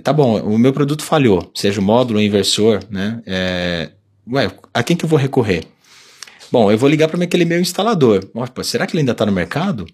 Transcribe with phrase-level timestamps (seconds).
[0.00, 3.22] Tá bom, o meu produto falhou, seja o módulo ou inversor, né?
[3.26, 3.90] É,
[4.30, 5.64] ué, a quem que eu vou recorrer?
[6.50, 8.28] Bom, eu vou ligar para aquele meu instalador.
[8.34, 9.86] Opa, será que ele ainda está no mercado?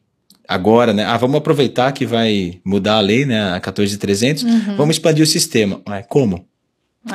[0.46, 1.04] Agora, né?
[1.04, 3.54] Ah, vamos aproveitar que vai mudar a lei, né?
[3.54, 4.42] A 14300.
[4.42, 4.76] Uhum.
[4.76, 5.80] Vamos expandir o sistema.
[5.88, 6.46] Ué, como?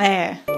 [0.00, 0.57] É.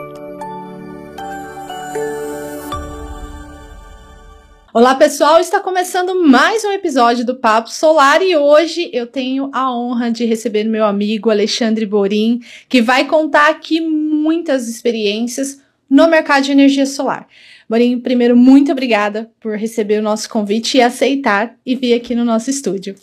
[4.72, 9.76] Olá pessoal, está começando mais um episódio do Papo Solar e hoje eu tenho a
[9.76, 16.44] honra de receber meu amigo Alexandre Borim, que vai contar aqui muitas experiências no mercado
[16.44, 17.26] de energia solar.
[17.68, 22.24] Borim, primeiro, muito obrigada por receber o nosso convite e aceitar e vir aqui no
[22.24, 22.94] nosso estúdio.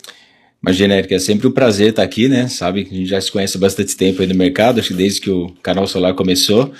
[0.62, 2.48] Imagina, Erika, é sempre um prazer estar aqui, né?
[2.48, 4.94] Sabe que a gente já se conhece há bastante tempo aí no mercado, acho que
[4.94, 6.72] desde que o canal Solar começou.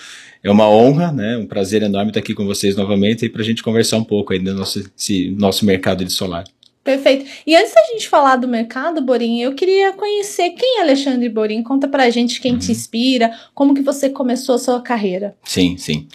[0.42, 1.36] É uma honra, né?
[1.36, 4.32] Um prazer enorme estar aqui com vocês novamente e para a gente conversar um pouco
[4.32, 6.44] aí do nosso, esse, nosso mercado de solar.
[6.88, 7.26] Perfeito.
[7.46, 11.62] E antes da gente falar do mercado, Borim, eu queria conhecer quem é Alexandre Borim.
[11.62, 12.58] Conta pra gente quem uhum.
[12.58, 15.36] te inspira, como que você começou a sua carreira.
[15.44, 16.08] Sim, sim.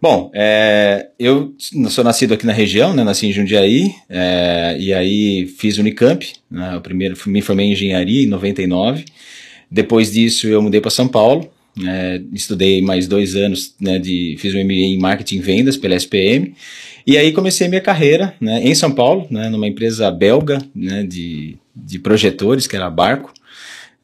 [0.00, 1.56] Bom, é, eu
[1.90, 3.02] sou nascido aqui na região, né?
[3.02, 8.22] Nasci em Jundiaí, é, e aí fiz Unicamp, né, o primeiro, me formei em engenharia
[8.22, 9.04] em 99.
[9.68, 11.50] Depois disso eu mudei para São Paulo,
[11.86, 15.94] é, estudei mais dois anos, né, de, fiz um MBA em Marketing e Vendas pela
[15.94, 16.54] SPM,
[17.06, 21.56] e aí comecei minha carreira né, em São Paulo, né, numa empresa belga né, de,
[21.74, 23.32] de projetores, que era Barco.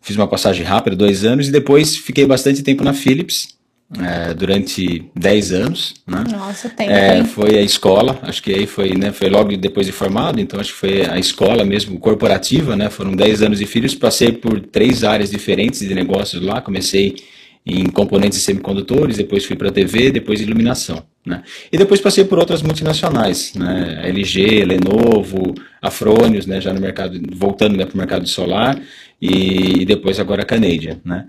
[0.01, 3.59] Fiz uma passagem rápida, dois anos, e depois fiquei bastante tempo na Philips,
[4.01, 5.95] é, durante 10 anos.
[6.07, 6.25] Né?
[6.31, 6.91] Nossa, tempo.
[6.91, 10.61] É, foi a escola, acho que aí foi, né, foi logo depois de formado, então
[10.61, 12.91] acho que foi a escola mesmo, corporativa, né?
[12.91, 17.17] Foram 10 anos de Philips, passei por três áreas diferentes de negócios lá, comecei
[17.65, 21.03] em componentes semicondutores, depois fui para TV, depois iluminação.
[21.25, 21.43] Né?
[21.71, 24.01] E depois passei por outras multinacionais, né?
[24.09, 26.61] LG, Lenovo, Afronius, né?
[26.61, 28.81] já no mercado, voltando né, para o mercado solar,
[29.21, 30.99] e, e depois agora a Canadian.
[31.05, 31.27] Né?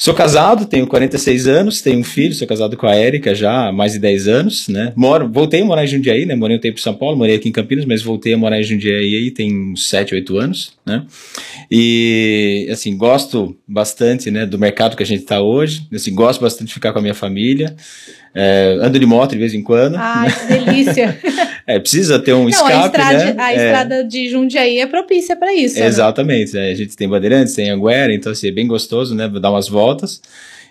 [0.00, 3.70] Sou casado, tenho 46 anos, tenho um filho, sou casado com a Érica já há
[3.70, 4.94] mais de 10 anos, né?
[4.96, 6.34] Moro, voltei a morar em Jundiaí, né?
[6.34, 8.62] Morei um tempo em São Paulo, morei aqui em Campinas, mas voltei a morar em
[8.62, 11.04] Jundiaí aí tem uns 7, 8 anos, né?
[11.70, 16.68] E, assim, gosto bastante, né, do mercado que a gente está hoje, assim, gosto bastante
[16.68, 17.76] de ficar com a minha família,
[18.34, 19.96] é, ando de moto de vez em quando.
[19.96, 20.34] Ai, né?
[20.34, 21.20] que delícia!
[21.74, 23.34] é, precisa ter um Não, escape, a estrada, né?
[23.38, 23.56] A é.
[23.56, 25.78] estrada de Jundiaí é propícia para isso.
[25.78, 25.86] Né?
[25.86, 26.70] Exatamente, né?
[26.70, 30.20] a gente tem Bandeirantes, tem Anguera, então assim, é bem gostoso, né, dar umas voltas.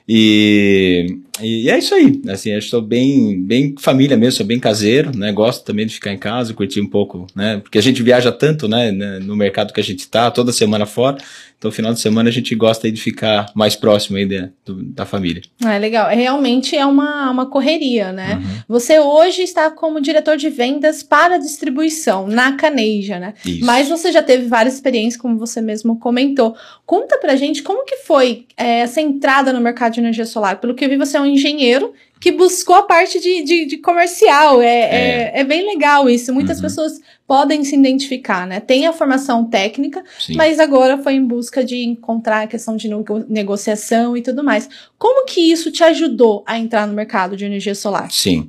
[0.08, 5.16] E, e é isso aí, assim, eu estou bem, bem família mesmo, sou bem caseiro,
[5.16, 8.32] né, gosto também de ficar em casa, curtir um pouco, né, porque a gente viaja
[8.32, 11.18] tanto, né, né no mercado que a gente está, toda semana fora,
[11.60, 15.06] então, final de semana a gente gosta de ficar mais próximo aí de, do, da
[15.06, 15.42] família.
[15.62, 16.08] Ah, legal.
[16.10, 18.36] Realmente é uma, uma correria, né?
[18.36, 18.62] Uhum.
[18.70, 23.34] Você hoje está como diretor de vendas para distribuição na Caneja, né?
[23.46, 23.66] Isso.
[23.66, 26.56] Mas você já teve várias experiências, como você mesmo comentou.
[26.86, 30.62] Conta pra gente como que foi é, essa entrada no mercado de energia solar.
[30.62, 33.78] Pelo que eu vi, você é um engenheiro que buscou a parte de, de, de
[33.78, 34.62] comercial.
[34.62, 35.32] É, é.
[35.36, 35.44] é, é.
[35.44, 36.34] bem legal isso.
[36.34, 36.64] Muitas uhum.
[36.64, 38.60] pessoas podem se identificar, né?
[38.60, 40.34] Tem a formação técnica, Sim.
[40.36, 42.90] mas agora foi em busca de encontrar a questão de
[43.30, 44.68] negociação e tudo mais.
[44.98, 48.12] Como que isso te ajudou a entrar no mercado de energia solar?
[48.12, 48.48] Sim.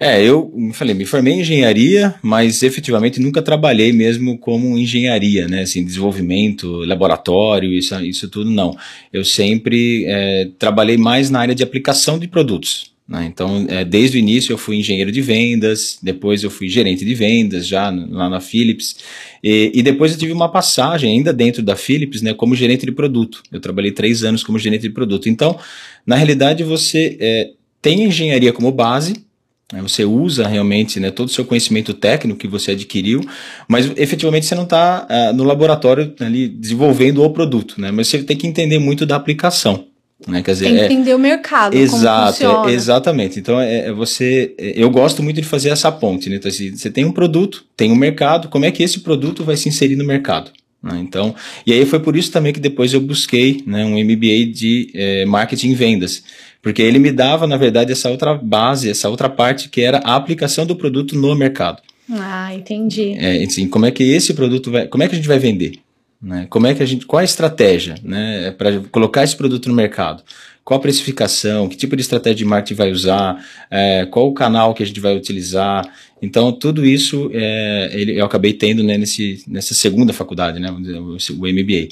[0.00, 5.62] É, eu falei, me formei em engenharia, mas efetivamente nunca trabalhei mesmo como engenharia, né?
[5.62, 8.76] Assim, desenvolvimento, laboratório, isso, isso tudo não.
[9.12, 12.96] Eu sempre é, trabalhei mais na área de aplicação de produtos.
[13.08, 13.24] Né?
[13.26, 17.14] Então, é, desde o início eu fui engenheiro de vendas, depois eu fui gerente de
[17.14, 18.96] vendas já lá na Philips,
[19.42, 22.90] e, e, depois eu tive uma passagem ainda dentro da Philips né, como gerente de
[22.90, 23.42] produto.
[23.52, 25.28] Eu trabalhei três anos como gerente de produto.
[25.28, 25.56] Então,
[26.04, 27.50] na realidade, você é,
[27.80, 29.24] tem engenharia como base,
[29.72, 33.20] né, você usa realmente né, todo o seu conhecimento técnico que você adquiriu,
[33.68, 38.22] mas efetivamente você não está uh, no laboratório ali desenvolvendo o produto, né, mas você
[38.22, 39.86] tem que entender muito da aplicação.
[40.26, 40.42] Né?
[40.42, 41.74] Quer dizer, Tem que é entender é, o mercado.
[41.76, 43.38] Exato, é, exatamente.
[43.38, 44.54] Então é, é, você.
[44.56, 46.30] É, eu gosto muito de fazer essa ponte.
[46.30, 46.36] Né?
[46.36, 49.56] Então, assim, você tem um produto, tem um mercado, como é que esse produto vai
[49.56, 50.50] se inserir no mercado?
[50.82, 50.98] Né?
[51.00, 51.34] Então,
[51.66, 55.26] e aí foi por isso também que depois eu busquei né, um MBA de é,
[55.26, 56.22] marketing e vendas.
[56.62, 60.16] Porque ele me dava, na verdade, essa outra base, essa outra parte que era a
[60.16, 61.82] aplicação do produto no mercado.
[62.10, 63.14] Ah, entendi.
[63.18, 64.86] É, assim, como é que esse produto vai.
[64.86, 65.74] Como é que a gente vai vender?
[66.20, 66.46] Né?
[66.48, 70.22] Como é que a gente, qual a estratégia né, para colocar esse produto no mercado?
[70.64, 71.68] Qual a precificação?
[71.68, 73.44] Que tipo de estratégia de marketing vai usar?
[73.70, 75.86] É, qual o canal que a gente vai utilizar?
[76.20, 81.16] Então, tudo isso é, ele, eu acabei tendo né, nesse, nessa segunda faculdade, né, o,
[81.46, 81.88] MBA.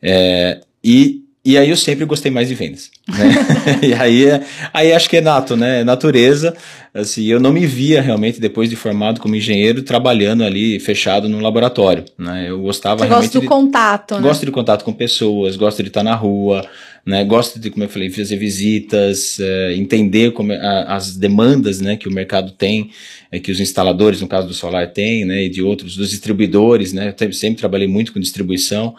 [0.00, 3.34] É, e e aí eu sempre gostei mais de vendas, né?
[3.86, 4.24] e aí,
[4.72, 5.80] aí acho que é nato, né?
[5.80, 6.56] É natureza.
[6.94, 11.40] Assim, eu não me via realmente depois de formado como engenheiro trabalhando ali fechado num
[11.40, 12.46] laboratório, né?
[12.48, 14.20] Eu gostava Você realmente gosta do de, contato, né?
[14.22, 16.64] Gosto de contato com pessoas, gosto de estar na rua,
[17.04, 17.22] né?
[17.24, 21.96] Gosto de, como eu falei, fazer visitas, é, entender como é, a, as demandas, né,
[21.96, 22.90] que o mercado tem,
[23.30, 26.92] é, que os instaladores, no caso do solar, têm, né, e de outros, dos distribuidores,
[26.92, 27.14] né?
[27.20, 28.94] Eu sempre trabalhei muito com distribuição.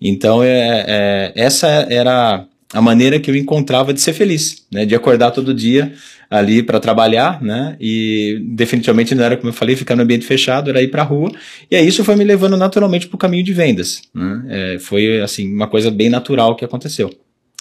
[0.00, 4.84] Então, é, é essa era a maneira que eu encontrava de ser feliz, né?
[4.84, 5.92] De acordar todo dia
[6.28, 7.76] ali para trabalhar, né?
[7.80, 11.04] E definitivamente não era como eu falei, ficar no ambiente fechado, era ir para a
[11.04, 11.30] rua.
[11.70, 14.44] E aí isso foi me levando naturalmente para o caminho de vendas, né?
[14.48, 17.10] É, foi assim uma coisa bem natural que aconteceu.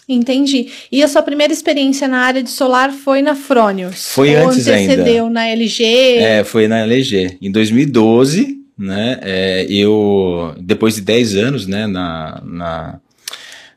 [0.08, 0.68] Entendi.
[0.92, 4.12] E a sua primeira experiência na área de solar foi na Fronius?
[4.14, 5.30] Foi antes antecedeu ainda.
[5.30, 5.84] na LG?
[5.84, 7.38] É, foi na LG.
[7.42, 9.20] Em 2012, né?
[9.22, 11.88] É, eu depois de 10 anos, né?
[11.88, 13.00] Na, na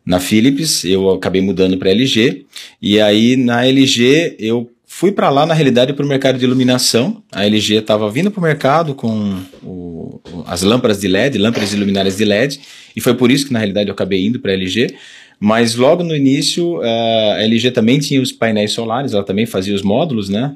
[0.09, 2.47] na Philips, eu acabei mudando para LG,
[2.81, 7.23] e aí na LG eu fui para lá, na realidade, para o mercado de iluminação.
[7.31, 11.77] A LG estava vindo para o mercado com o, as lâmpadas de LED, lâmpadas de
[11.77, 12.59] luminárias de LED,
[12.97, 14.97] e foi por isso que, na realidade, eu acabei indo para a LG.
[15.39, 19.83] Mas logo no início, a LG também tinha os painéis solares, ela também fazia os
[19.83, 20.53] módulos, né?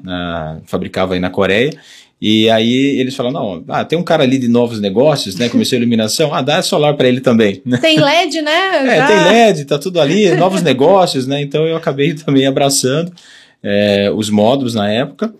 [0.65, 1.71] fabricava aí na Coreia.
[2.21, 5.49] E aí eles falam, não, ah, tem um cara ali de novos negócios, né?
[5.49, 7.61] Começou a iluminação, ah, dá solar para ele também.
[7.81, 8.97] Tem LED, né?
[8.97, 11.41] é, tem LED, tá tudo ali, novos negócios, né?
[11.41, 13.11] Então eu acabei também abraçando
[13.61, 15.33] é, os módulos na época.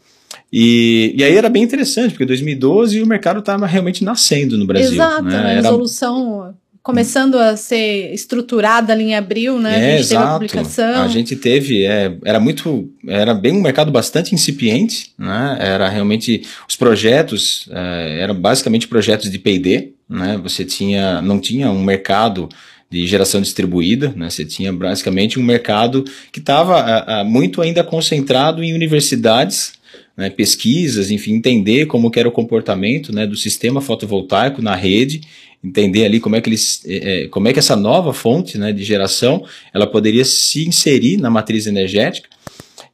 [0.52, 4.68] E, e aí era bem interessante, porque em 2012 o mercado estava realmente nascendo no
[4.68, 4.94] Brasil.
[4.94, 5.38] Exato, né?
[5.38, 9.74] a resolução começando a ser estruturada ali em abril, né?
[9.74, 10.21] É, a gente exato.
[10.21, 11.01] teve a publicação.
[11.01, 15.57] A gente teve, é, era muito, era bem um mercado bastante incipiente, né?
[15.62, 20.38] Era realmente, os projetos é, eram basicamente projetos de P&D, né?
[20.44, 22.50] Você tinha, não tinha um mercado
[22.91, 24.29] de geração distribuída, né?
[24.29, 26.03] Você tinha basicamente um mercado
[26.33, 29.71] que estava muito ainda concentrado em universidades,
[30.15, 35.21] né, pesquisas, enfim, entender como era o comportamento né, do sistema fotovoltaico na rede
[35.63, 38.83] entender ali como é que eles, é, como é que essa nova fonte né, de
[38.83, 42.27] geração ela poderia se inserir na matriz energética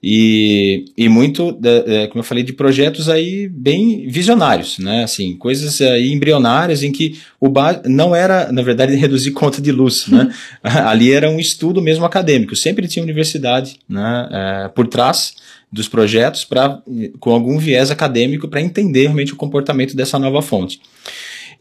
[0.01, 5.03] e, e muito, é, como eu falei, de projetos aí bem visionários, né?
[5.03, 7.51] Assim, coisas aí embrionárias em que o
[7.85, 10.33] não era, na verdade, reduzir conta de luz, né?
[10.63, 15.33] Ali era um estudo mesmo acadêmico, sempre tinha universidade né, é, por trás
[15.71, 16.81] dos projetos para
[17.19, 20.79] com algum viés acadêmico para entender realmente o comportamento dessa nova fonte.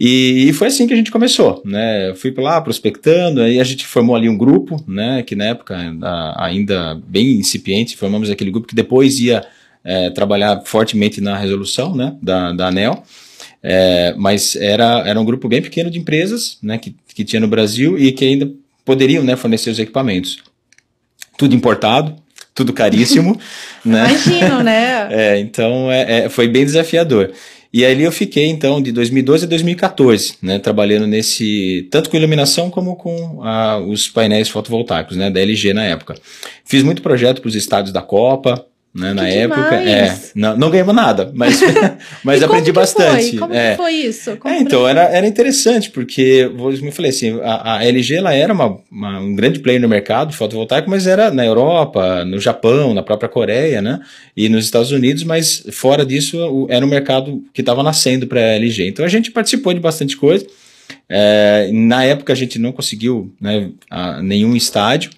[0.01, 2.11] E, e, foi assim que a gente começou, né?
[2.11, 5.25] Eu fui lá prospectando, aí a gente formou ali um grupo, né?
[5.25, 5.77] Que na época
[6.37, 9.45] ainda bem incipiente, formamos aquele grupo que depois ia
[9.85, 12.15] é, trabalhar fortemente na resolução, né?
[12.23, 13.03] Da, da ANEL.
[13.61, 16.79] É, mas era, era um grupo bem pequeno de empresas, né?
[16.79, 18.49] Que, que tinha no Brasil e que ainda
[18.85, 19.35] poderiam, né?
[19.35, 20.39] Fornecer os equipamentos.
[21.37, 22.15] Tudo importado,
[22.55, 23.39] tudo caríssimo,
[23.85, 24.07] né?
[24.11, 25.09] Imagino, né?
[25.11, 27.33] É, então é, é, foi bem desafiador.
[27.73, 32.71] E ali eu fiquei, então, de 2012 a 2014, né, trabalhando nesse, tanto com iluminação
[32.71, 36.15] como com ah, os painéis fotovoltaicos, né, da LG na época.
[36.65, 38.65] Fiz muito projeto para os estádios da Copa,
[38.99, 39.75] né, na época.
[39.77, 41.61] É, não, não ganhamos nada, mas,
[42.25, 43.31] mas aprendi bastante.
[43.31, 43.39] Foi?
[43.39, 43.77] Como é.
[43.77, 44.37] foi isso?
[44.37, 48.35] Como é, então, era, era interessante, porque, como eu falei assim, a, a LG ela
[48.35, 52.93] era uma, uma, um grande player no mercado fotovoltaico, mas era na Europa, no Japão,
[52.93, 54.01] na própria Coreia, né?
[54.37, 58.41] E nos Estados Unidos, mas fora disso, o, era um mercado que estava nascendo para
[58.41, 58.89] a LG.
[58.89, 60.45] Então a gente participou de bastante coisa.
[61.09, 65.11] É, na época a gente não conseguiu né, a, nenhum estádio,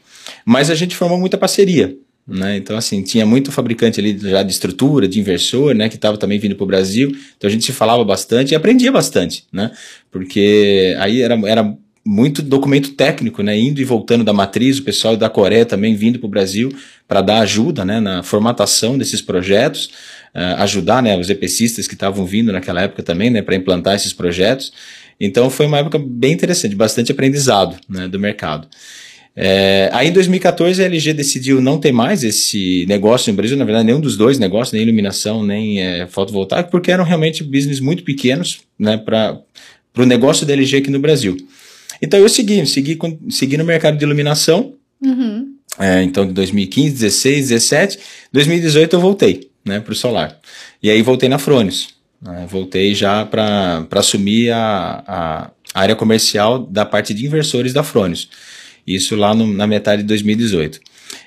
[0.44, 1.96] mas a gente formou muita parceria.
[2.30, 2.56] Né?
[2.56, 5.88] Então, assim, tinha muito fabricante ali já de estrutura, de inversor, né?
[5.88, 7.10] Que estava também vindo para o Brasil.
[7.36, 9.72] Então a gente se falava bastante e aprendia bastante, né?
[10.12, 13.58] Porque aí era, era muito documento técnico, né?
[13.58, 16.72] Indo e voltando da matriz, o pessoal da Coreia também vindo para o Brasil
[17.08, 17.98] para dar ajuda, né?
[17.98, 19.86] Na formatação desses projetos,
[20.32, 21.18] uh, ajudar, né?
[21.18, 23.42] Os EPCistas que estavam vindo naquela época também, né?
[23.42, 24.72] Para implantar esses projetos.
[25.18, 28.06] Então foi uma época bem interessante, bastante aprendizado, né?
[28.06, 28.68] Do mercado.
[29.34, 33.64] É, aí em 2014 a LG decidiu não ter mais esse negócio no Brasil, na
[33.64, 38.02] verdade nenhum dos dois negócios, nem iluminação, nem é, fotovoltaico, porque eram realmente business muito
[38.02, 39.40] pequenos né, para
[39.96, 41.36] o negócio da LG aqui no Brasil.
[42.02, 42.98] Então eu segui, segui,
[43.30, 45.54] segui no mercado de iluminação, uhum.
[45.78, 47.98] é, então de 2015, 16, 17,
[48.32, 50.38] 2018 eu voltei né, para o solar.
[50.82, 51.94] E aí voltei na Fronius.
[52.20, 58.28] Né, voltei já para assumir a, a área comercial da parte de inversores da Fronius.
[58.86, 60.80] Isso lá no, na metade de 2018.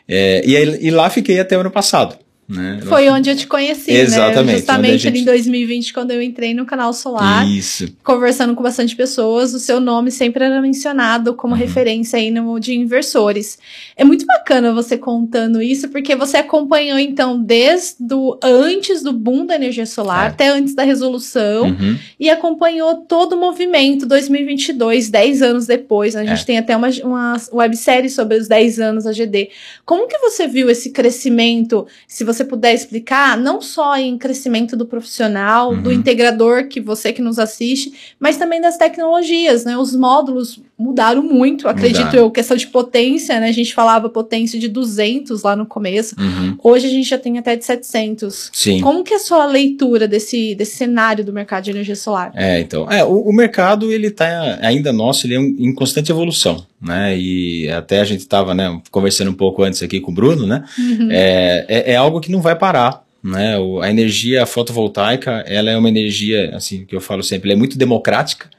[0.07, 2.17] É, e, aí, e lá fiquei até o ano passado.
[2.47, 2.79] Né?
[2.83, 3.99] Foi onde eu te conheci, né?
[3.99, 4.57] Exatamente, né?
[4.57, 5.07] Justamente gente...
[5.07, 7.47] ali em 2020, quando eu entrei no canal Solar.
[7.47, 7.87] Isso.
[8.03, 11.59] Conversando com bastante pessoas, o seu nome sempre era mencionado como uhum.
[11.59, 13.57] referência aí no de inversores.
[13.95, 19.45] É muito bacana você contando isso, porque você acompanhou, então, desde o, antes do boom
[19.45, 20.27] da energia solar, é.
[20.27, 21.97] até antes da resolução, uhum.
[22.19, 26.15] e acompanhou todo o movimento 2022, 10 anos depois.
[26.15, 26.45] A gente é.
[26.45, 29.49] tem até uma, uma websérie sobre os 10 anos da GD.
[29.85, 31.87] Como que você viu esse crescimento?
[32.07, 35.81] Se você puder explicar, não só em crescimento do profissional, uhum.
[35.81, 39.77] do integrador que você que nos assiste, mas também das tecnologias, né?
[39.77, 42.19] Os módulos mudaram muito, acredito mudaram.
[42.19, 43.49] eu, questão de potência, né?
[43.49, 46.15] A gente falava potência de 200 lá no começo.
[46.19, 46.57] Uhum.
[46.63, 48.49] Hoje a gente já tem até de 700.
[48.51, 48.81] Sim.
[48.81, 52.31] Como que é a sua leitura desse, desse cenário do mercado de energia solar?
[52.35, 56.11] É, então, é, o, o mercado ele tá ainda nosso, ele é um, em constante
[56.11, 57.15] evolução, né?
[57.17, 60.63] E até a gente estava, né, conversando um pouco antes aqui com o Bruno, né?
[60.77, 61.07] Uhum.
[61.11, 63.55] É, é, é algo que não vai parar, né?
[63.81, 67.77] A energia fotovoltaica, ela é uma energia, assim, que eu falo sempre, ela é muito
[67.77, 68.49] democrática,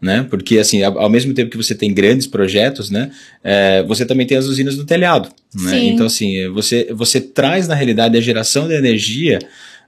[0.00, 0.26] né?
[0.28, 3.10] Porque, assim, ao, mesmo tempo que você tem grandes projetos, né?
[3.44, 5.84] É, você também tem as usinas do telhado, né?
[5.84, 9.38] Então, assim, você, você traz, na realidade, a geração de energia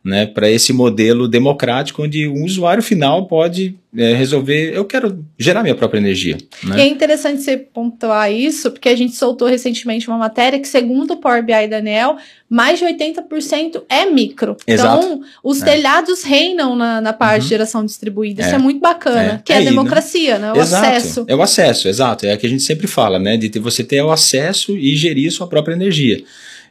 [0.04, 5.62] né, para esse modelo democrático onde um usuário final pode é, resolver, eu quero gerar
[5.62, 6.38] minha própria energia.
[6.64, 6.78] Né?
[6.78, 11.12] E é interessante você pontuar isso, porque a gente soltou recentemente uma matéria que, segundo
[11.12, 12.16] o Power BI da ANEL,
[12.48, 14.56] mais de 80% é micro.
[14.66, 15.06] Exato.
[15.06, 15.64] Então, os é.
[15.66, 17.44] telhados reinam na, na parte uhum.
[17.44, 18.42] de geração distribuída.
[18.42, 18.46] É.
[18.46, 19.42] Isso é muito bacana, é.
[19.44, 20.52] que é, a é, democracia, né?
[20.52, 20.86] O exato.
[20.86, 21.24] acesso.
[21.28, 22.26] É o acesso, exato.
[22.26, 23.36] É o que a gente sempre fala, né?
[23.36, 26.24] De ter, você ter o acesso e gerir sua própria energia.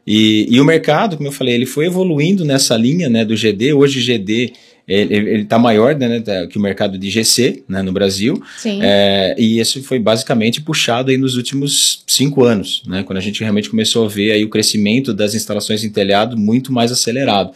[0.05, 3.73] E, e o mercado, como eu falei, ele foi evoluindo nessa linha né, do GD.
[3.73, 4.53] Hoje o GD
[4.87, 8.41] ele está maior né, né, que o mercado de GC né, no Brasil.
[8.57, 8.79] Sim.
[8.81, 13.41] É, e isso foi basicamente puxado aí nos últimos cinco anos, né, quando a gente
[13.41, 17.51] realmente começou a ver aí o crescimento das instalações em telhado muito mais acelerado.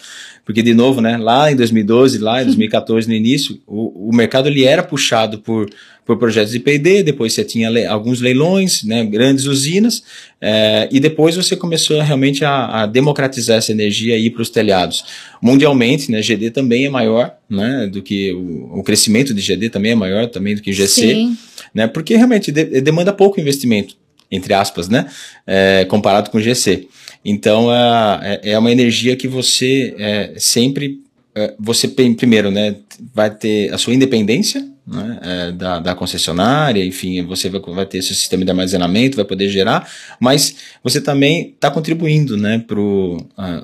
[0.45, 4.47] Porque, de novo, né, lá em 2012, lá em 2014, no início, o, o mercado
[4.47, 5.67] ele era puxado por,
[6.05, 10.03] por projetos de P&D, depois você tinha le alguns leilões, né, grandes usinas,
[10.39, 15.03] é, e depois você começou realmente a, a democratizar essa energia aí para os telhados.
[15.41, 19.93] Mundialmente, né, GD também é maior né, do que o, o, crescimento de GD também
[19.93, 21.37] é maior também do que GC, Sim.
[21.73, 23.95] né, porque realmente de, demanda pouco investimento,
[24.29, 25.07] entre aspas, né,
[25.47, 26.87] é, comparado com GC.
[27.23, 30.99] Então, é, é uma energia que você é, sempre,
[31.33, 32.75] é, você primeiro, né,
[33.11, 37.97] vai ter a sua independência, né, é, da, da, concessionária, enfim, você vai, vai, ter
[37.97, 39.89] esse sistema de armazenamento, vai poder gerar,
[40.19, 42.63] mas você também está contribuindo né,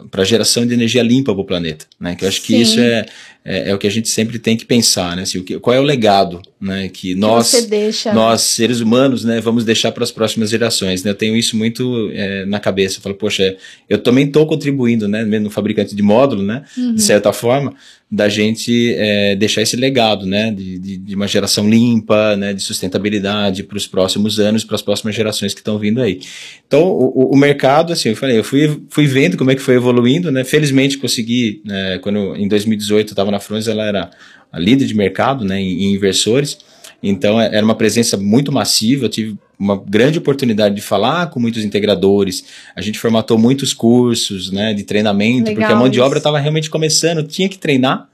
[0.10, 1.86] para a geração de energia limpa para o planeta.
[2.00, 2.48] Né, que eu acho Sim.
[2.48, 3.06] que isso é,
[3.44, 5.76] é, é, o que a gente sempre tem que pensar, né, assim, o que, qual
[5.76, 10.04] é o legado né, que nós, que deixa, nós seres humanos, né, vamos deixar para
[10.04, 11.04] as próximas gerações.
[11.04, 13.00] Né, eu tenho isso muito é, na cabeça.
[13.00, 13.58] Eu falo, poxa,
[13.90, 16.94] eu também estou contribuindo, né, mesmo no fabricante de módulo, né, uhum.
[16.94, 17.74] de certa forma,
[18.12, 22.62] da gente é, deixar esse legado, né, de, de, de, uma geração limpa, né, de
[22.62, 26.20] sustentabilidade para os próximos anos, para as próximas gerações que estão vindo aí.
[26.68, 29.76] Então, o, o, mercado, assim, eu falei, eu fui, fui vendo como é que foi
[29.76, 34.12] evoluindo, né, felizmente consegui, né, quando em 2018 eu estava na Frons, ela era
[34.52, 36.60] a líder de mercado, né, em, em inversores,
[37.02, 41.40] então é, era uma presença muito massiva, eu tive uma grande oportunidade de falar com
[41.40, 42.44] muitos integradores.
[42.76, 46.40] A gente formatou muitos cursos né, de treinamento, Legal porque a mão de obra estava
[46.40, 48.08] realmente começando, tinha que treinar.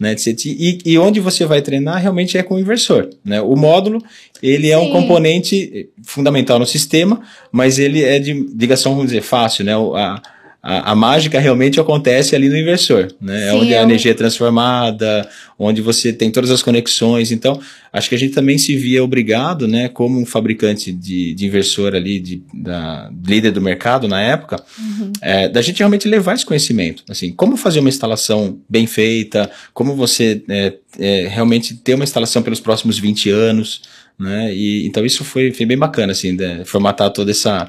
[0.00, 3.10] Né, e, e, onde você vai treinar realmente é com o inversor.
[3.24, 3.40] Né?
[3.40, 4.02] O módulo
[4.42, 4.72] ele Sim.
[4.72, 7.20] é um componente fundamental no sistema,
[7.52, 9.64] mas ele é de ligação, vamos dizer, fácil.
[9.64, 9.74] Né?
[9.74, 10.20] A,
[10.62, 13.48] a, a, mágica realmente acontece ali no inversor, né?
[13.48, 15.28] É Sim, é onde a energia é transformada,
[15.58, 17.32] onde você tem todas as conexões.
[17.32, 17.60] Então,
[17.92, 21.96] acho que a gente também se via obrigado, né, como um fabricante de, de inversor
[21.96, 25.12] ali, de, da líder do mercado na época, uhum.
[25.20, 27.02] é, da gente realmente levar esse conhecimento.
[27.10, 32.40] Assim, como fazer uma instalação bem feita, como você é, é, realmente ter uma instalação
[32.40, 33.82] pelos próximos 20 anos,
[34.16, 34.54] né?
[34.54, 37.68] E, então, isso foi, foi bem bacana, assim, né, formatar toda essa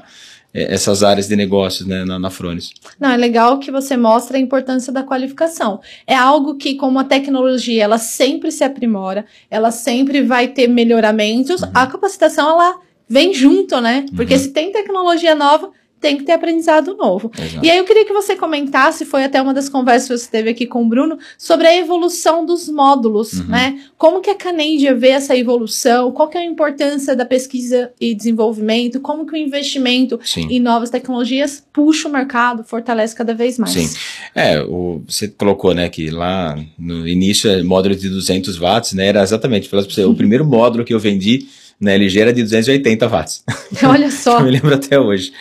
[0.54, 2.72] essas áreas de negócios né, na, na Frones.
[3.00, 5.80] Não, é legal que você mostra a importância da qualificação.
[6.06, 11.62] É algo que, como a tecnologia, ela sempre se aprimora, ela sempre vai ter melhoramentos,
[11.62, 11.70] uhum.
[11.74, 14.06] a capacitação, ela vem junto, né?
[14.14, 14.40] Porque uhum.
[14.40, 15.70] se tem tecnologia nova,
[16.04, 17.32] tem que ter aprendizado novo.
[17.38, 17.64] Exato.
[17.64, 20.50] E aí eu queria que você comentasse, foi até uma das conversas que você teve
[20.50, 23.46] aqui com o Bruno, sobre a evolução dos módulos, uhum.
[23.46, 23.80] né?
[23.96, 28.14] Como que a Canadian vê essa evolução, qual que é a importância da pesquisa e
[28.14, 30.46] desenvolvimento, como que o investimento Sim.
[30.50, 33.72] em novas tecnologias puxa o mercado, fortalece cada vez mais.
[33.72, 33.88] Sim.
[34.34, 39.22] É, o, você colocou, né, que lá no início, módulo de 200 watts, né, era
[39.22, 40.10] exatamente, uhum.
[40.10, 41.48] o primeiro módulo que eu vendi
[41.80, 43.44] Na LG era de 280 watts.
[43.82, 44.38] Olha só.
[44.38, 45.32] eu me lembro até hoje.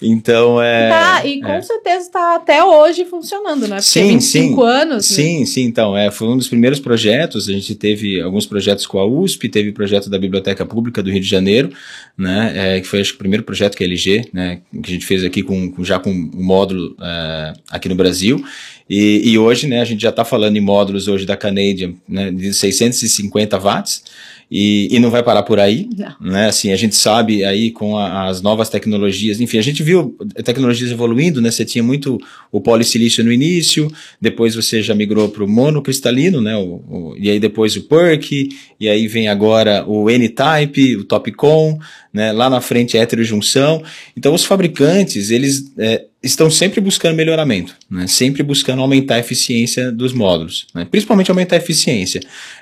[0.00, 0.88] Então, é...
[0.88, 1.62] Tá, e com é.
[1.62, 3.76] certeza está até hoje funcionando, né?
[3.76, 4.68] Porque sim, 25 sim.
[4.68, 5.06] anos.
[5.06, 5.46] Sim, né?
[5.46, 5.62] sim.
[5.62, 7.48] Então, é, foi um dos primeiros projetos.
[7.48, 11.20] A gente teve alguns projetos com a USP, teve projeto da Biblioteca Pública do Rio
[11.20, 11.70] de Janeiro,
[12.16, 12.52] né?
[12.54, 14.60] É, que foi, acho que, o primeiro projeto que é a LG, né?
[14.82, 18.42] Que a gente fez aqui com, com já com um módulo é, aqui no Brasil.
[18.88, 22.30] E, e, hoje, né, a gente já está falando em módulos hoje da Canadian, né,
[22.30, 24.04] de 650 watts,
[24.54, 26.30] e, e não vai parar por aí, não.
[26.30, 26.48] né?
[26.48, 30.90] Assim, a gente sabe aí com a, as novas tecnologias, enfim, a gente viu tecnologias
[30.90, 31.50] evoluindo, né?
[31.50, 33.90] Você tinha muito o polissilício no início,
[34.20, 36.54] depois você já migrou para o monocristalino, né?
[36.54, 41.78] O, o, e aí depois o PERC, e aí vem agora o N-Type, o Topcon,
[42.12, 42.30] né?
[42.30, 43.82] Lá na frente a heterojunção.
[44.14, 48.06] Então os fabricantes, eles é, estão sempre buscando melhoramento, né?
[48.06, 50.86] Sempre buscando aumentar a eficiência dos módulos, né?
[50.90, 52.20] Principalmente aumentar a eficiência.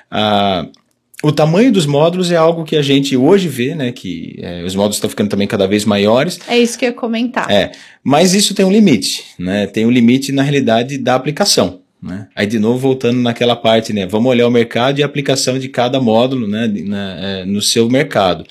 [0.09, 0.65] Ah,
[1.23, 3.91] o tamanho dos módulos é algo que a gente hoje vê, né?
[3.91, 6.39] Que é, os módulos estão ficando também cada vez maiores.
[6.47, 7.49] É isso que eu ia comentar.
[7.49, 7.71] É,
[8.03, 9.67] mas isso tem um limite, né?
[9.67, 11.81] Tem um limite na realidade da aplicação.
[12.01, 12.27] Né?
[12.35, 14.07] Aí de novo voltando naquela parte, né?
[14.07, 16.67] Vamos olhar o mercado e a aplicação de cada módulo, né?
[16.85, 18.43] Na, é, no seu mercado.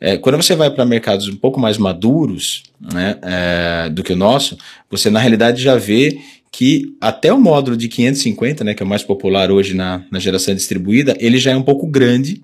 [0.00, 3.16] É, quando você vai para mercados um pouco mais maduros, né?
[3.22, 4.56] É, do que o nosso,
[4.88, 6.18] você na realidade já vê
[6.56, 10.20] que até o módulo de 550, né, que é o mais popular hoje na, na
[10.20, 12.40] geração distribuída, ele já é um pouco grande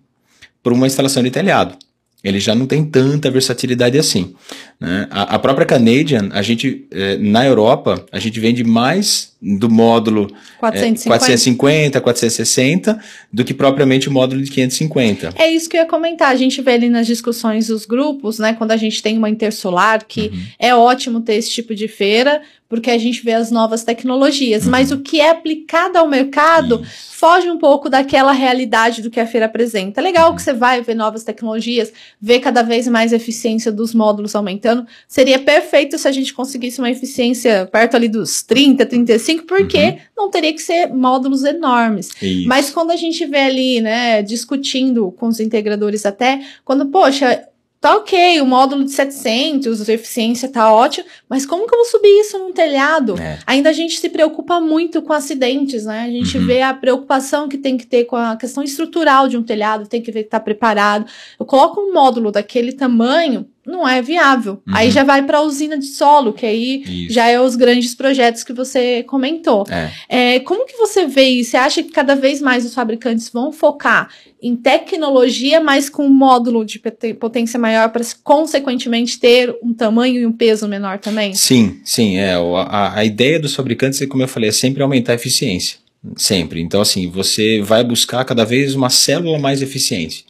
[0.65, 1.77] para uma instalação de telhado.
[2.23, 4.35] Ele já não tem tanta versatilidade assim.
[4.81, 5.07] Né?
[5.11, 10.31] A, a, própria Canadian, a gente, eh, na Europa, a gente vende mais do módulo
[10.59, 11.09] 450.
[11.09, 13.01] Eh, 450, 460,
[13.33, 15.35] do que propriamente o módulo de 550.
[15.37, 16.31] É isso que eu ia comentar.
[16.31, 18.53] A gente vê ali nas discussões dos grupos, né?
[18.53, 20.43] Quando a gente tem uma intersolar, que uhum.
[20.59, 24.71] é ótimo ter esse tipo de feira, porque a gente vê as novas tecnologias, uhum.
[24.71, 27.19] mas o que é aplicado ao mercado Isso.
[27.19, 30.01] foge um pouco daquela realidade do que a feira apresenta.
[30.01, 30.37] É legal uhum.
[30.37, 34.87] que você vai ver novas tecnologias, ver cada vez mais a eficiência dos módulos aumentando.
[35.09, 39.99] Seria perfeito se a gente conseguisse uma eficiência perto ali dos 30, 35, porque uhum.
[40.17, 42.11] não teria que ser módulos enormes.
[42.21, 42.49] Isso.
[42.49, 47.47] Mas quando a gente vê ali, né, discutindo com os integradores até, quando, poxa,
[47.81, 51.87] Tá ok, o módulo de 700, a eficiência tá ótima, mas como que eu vou
[51.87, 53.19] subir isso num telhado?
[53.19, 53.39] É.
[53.47, 56.03] Ainda a gente se preocupa muito com acidentes, né?
[56.03, 56.47] A gente uhum.
[56.47, 60.03] vê a preocupação que tem que ter com a questão estrutural de um telhado, tem
[60.03, 61.07] que ver que tá preparado.
[61.39, 64.55] Eu coloco um módulo daquele tamanho, não é viável.
[64.67, 64.75] Uhum.
[64.75, 67.15] Aí já vai para a usina de solo, que aí isso.
[67.15, 69.65] já é os grandes projetos que você comentou.
[69.71, 69.91] É.
[70.09, 71.53] É, como que você vê isso?
[71.53, 74.11] Você acha que cada vez mais os fabricantes vão focar
[74.43, 76.81] em tecnologia, mas com um módulo de
[77.19, 81.35] potência maior para consequentemente ter um tamanho e um peso menor também?
[81.35, 82.17] Sim, sim.
[82.17, 85.79] É, a, a ideia dos fabricantes, como eu falei, é sempre aumentar a eficiência.
[86.17, 86.63] Sempre.
[86.63, 90.25] Então, assim, você vai buscar cada vez uma célula mais eficiente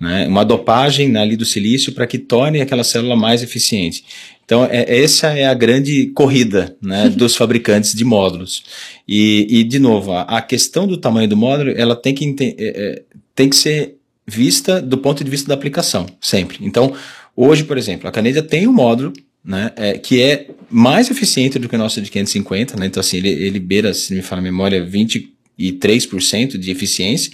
[0.00, 4.04] né, uma dopagem né, ali do silício para que torne aquela célula mais eficiente.
[4.44, 8.62] Então, é, essa é a grande corrida né, dos fabricantes de módulos.
[9.08, 12.54] E, e de novo, a, a, questão do tamanho do módulo ela tem que, é,
[12.58, 13.02] é,
[13.34, 16.58] tem que ser vista do ponto de vista da aplicação, sempre.
[16.60, 16.94] Então,
[17.36, 19.12] hoje, por exemplo, a Caneda tem um módulo
[19.44, 23.18] né, é, que é mais eficiente do que o nosso de 550, né, então assim,
[23.18, 27.30] ele, ele beira, se me fala a memória, 23% de eficiência,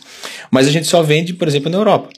[0.50, 2.10] mas a gente só vende, por exemplo, na Europa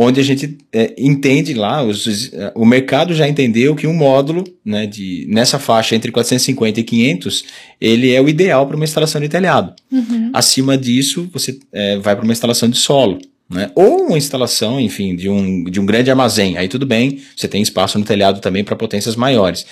[0.00, 4.86] onde a gente é, entende lá, os, o mercado já entendeu que um módulo né,
[4.86, 7.44] de, nessa faixa entre 450 e 500,
[7.80, 9.74] ele é o ideal para uma instalação de telhado.
[9.90, 10.30] Uhum.
[10.32, 13.18] Acima disso, você é, vai para uma instalação de solo.
[13.50, 13.72] Né?
[13.74, 16.56] Ou uma instalação, enfim, de um, de um grande armazém.
[16.56, 19.66] Aí tudo bem, você tem espaço no telhado também para potências maiores.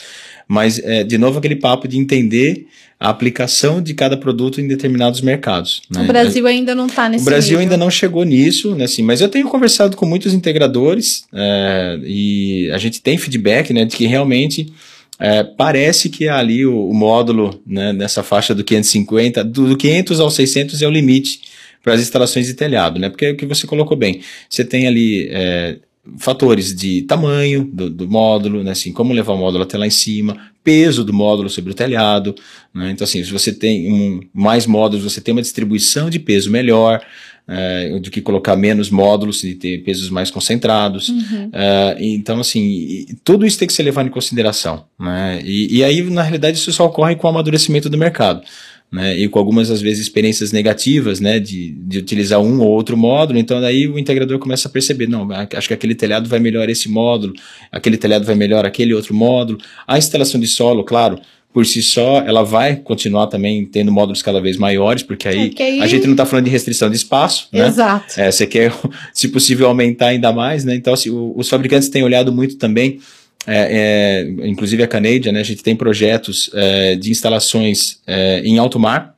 [0.48, 2.66] Mas, é, de novo, aquele papo de entender
[2.98, 5.82] a aplicação de cada produto em determinados mercados.
[5.90, 6.02] Né?
[6.02, 7.60] O Brasil ainda não está nesse O Brasil nível.
[7.60, 12.70] ainda não chegou nisso, né, assim, mas eu tenho conversado com muitos integradores é, e
[12.72, 14.72] a gente tem feedback né, de que realmente
[15.18, 20.20] é, parece que ali o, o módulo né, nessa faixa do 550, do, do 500
[20.20, 21.40] ao 600 é o limite
[21.82, 23.08] para as instalações de telhado, né?
[23.08, 24.20] Porque é o que você colocou bem.
[24.50, 25.76] Você tem ali é,
[26.18, 29.90] fatores de tamanho do, do, módulo, né, assim, como levar o módulo até lá em
[29.90, 32.34] cima, peso do módulo sobre o telhado,
[32.74, 36.50] né, então assim, se você tem um, mais módulos, você tem uma distribuição de peso
[36.50, 37.04] melhor,
[37.48, 41.50] é, do que colocar menos módulos e ter pesos mais concentrados, uhum.
[41.52, 46.02] é, então assim, tudo isso tem que ser levado em consideração, né, e, e aí
[46.02, 48.42] na realidade isso só ocorre com o amadurecimento do mercado,
[48.90, 52.96] né, e com algumas às vezes experiências negativas, né, de, de utilizar um ou outro
[52.96, 56.68] módulo, então daí o integrador começa a perceber, não, acho que aquele telhado vai melhor
[56.68, 57.34] esse módulo,
[57.70, 59.58] aquele telhado vai melhor aquele outro módulo.
[59.86, 61.18] A instalação de solo, claro,
[61.56, 65.80] por si só, ela vai continuar também tendo módulos cada vez maiores, porque aí, é
[65.80, 67.66] a gente não está falando de restrição de espaço, né?
[67.66, 68.20] Exato.
[68.20, 68.70] É, você quer,
[69.14, 70.74] se possível, aumentar ainda mais, né?
[70.74, 73.00] Então, assim, o, os fabricantes têm olhado muito também
[73.46, 78.58] é, é, inclusive a Canadian, né, a gente tem projetos é, de instalações é, em
[78.58, 79.14] alto mar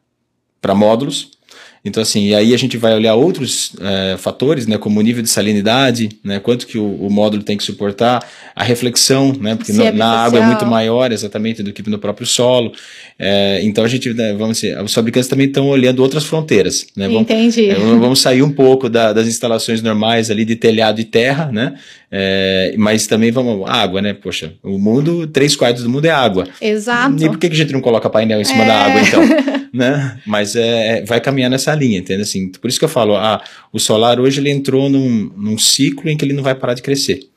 [0.61, 1.38] para módulos,
[1.85, 5.23] então, assim, e aí a gente vai olhar outros é, fatores, né, como o nível
[5.23, 9.73] de salinidade, né, quanto que o, o módulo tem que suportar, a reflexão, né, porque
[9.73, 12.73] no, é na água é muito maior exatamente do que no próprio solo.
[13.19, 17.07] É, então a gente, né, vamos dizer, os fabricantes também estão olhando outras fronteiras, né?
[17.07, 17.71] Vamos, Entendi.
[17.71, 21.75] É, vamos sair um pouco da, das instalações normais ali de telhado e terra, né?
[22.11, 24.15] É, mas também vamos água, né?
[24.15, 26.47] Poxa, o mundo, três quartos do mundo é água.
[26.61, 27.23] Exato.
[27.23, 29.23] E por que, que a gente não coloca painel em cima da água, então?
[29.73, 30.21] né?
[30.27, 32.23] Mas é, vai caminhar nessa linha, entende?
[32.23, 36.09] Assim, por isso que eu falo, ah, o solar hoje ele entrou num, num ciclo
[36.09, 37.29] em que ele não vai parar de crescer.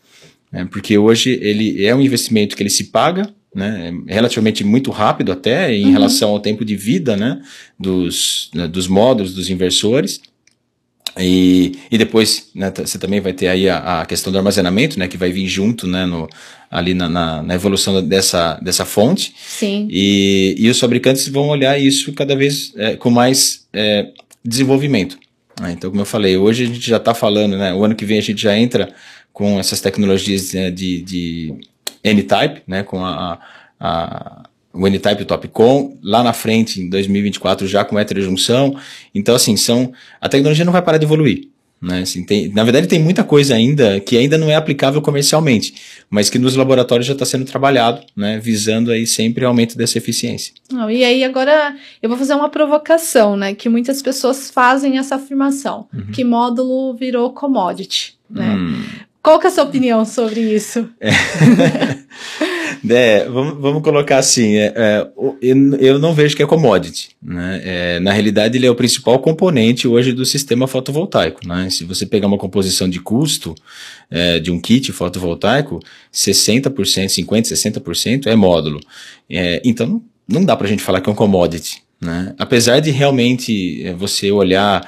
[0.52, 0.68] Né?
[0.72, 5.74] Porque hoje ele é um investimento que ele se paga, né, relativamente muito rápido até
[5.76, 5.92] em uhum.
[5.92, 7.42] relação ao tempo de vida né,
[7.78, 10.22] dos, né, dos módulos, dos inversores.
[11.20, 15.10] E, e depois né, você também vai ter aí a, a, questão do armazenamento, né,
[15.10, 16.30] que vai vir junto né, no,
[16.72, 19.34] ali na, na, na, evolução dessa, dessa fonte.
[19.38, 19.90] Sim.
[19.92, 24.08] E, e os fabricantes vão olhar isso cada vez é, com mais é,
[24.44, 25.20] desenvolvimento.
[25.60, 25.74] Né.
[25.74, 28.18] Então, como eu falei, hoje a gente já está falando, né, o ano que vem
[28.18, 28.94] a gente já entra
[29.34, 31.54] com essas tecnologias né, de, de
[32.06, 33.38] N-Type, né, com a,
[33.78, 38.78] a, o N-Type Topcon, lá na frente, em 2024, já com heterojunção.
[39.14, 41.50] Então, assim, são, a tecnologia não vai parar de evoluir.
[41.82, 42.02] Né?
[42.02, 45.74] Assim, tem, na verdade, tem muita coisa ainda que ainda não é aplicável comercialmente,
[46.10, 48.40] mas que nos laboratórios já está sendo trabalhado, né?
[48.40, 50.54] visando aí sempre o aumento dessa eficiência.
[50.90, 53.56] E aí agora eu vou fazer uma provocação, né?
[53.56, 56.12] Que muitas pessoas fazem essa afirmação, uhum.
[56.12, 58.16] que módulo virou commodity.
[58.30, 58.56] Né?
[58.56, 58.84] Hum.
[59.24, 60.88] Qual que é a sua opinião sobre isso?
[61.00, 61.12] É.
[62.90, 65.08] é, vamos, vamos colocar assim, é, é,
[65.42, 67.10] eu, eu não vejo que é commodity.
[67.22, 67.62] Né?
[67.64, 71.48] É, na realidade, ele é o principal componente hoje do sistema fotovoltaico.
[71.48, 71.70] Né?
[71.70, 73.56] Se você pegar uma composição de custo
[74.10, 75.80] é, de um kit fotovoltaico,
[76.14, 78.80] 60%, 50%, 60% é módulo.
[79.30, 81.82] É, então, não dá para a gente falar que é um commodity.
[82.02, 82.34] Né?
[82.40, 84.82] Apesar de realmente é, você olhar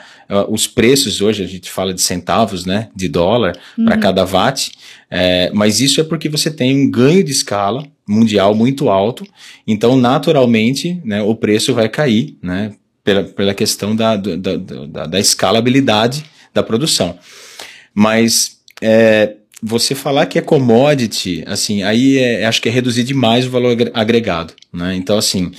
[0.50, 3.86] os preços hoje, a gente fala de centavos né, de dólar uhum.
[3.86, 4.72] para cada watt,
[5.12, 9.28] é, mas isso é porque você tem um ganho de escala mundial muito alto,
[9.68, 12.72] então naturalmente né, o preço vai cair né,
[13.04, 17.20] pela, pela questão da, da, da, da escalabilidade da produção.
[17.94, 23.46] Mas é, você falar que é commodity, assim, aí é, acho que é reduzir demais
[23.46, 24.96] o valor agregado, né?
[24.96, 25.52] Então, assim,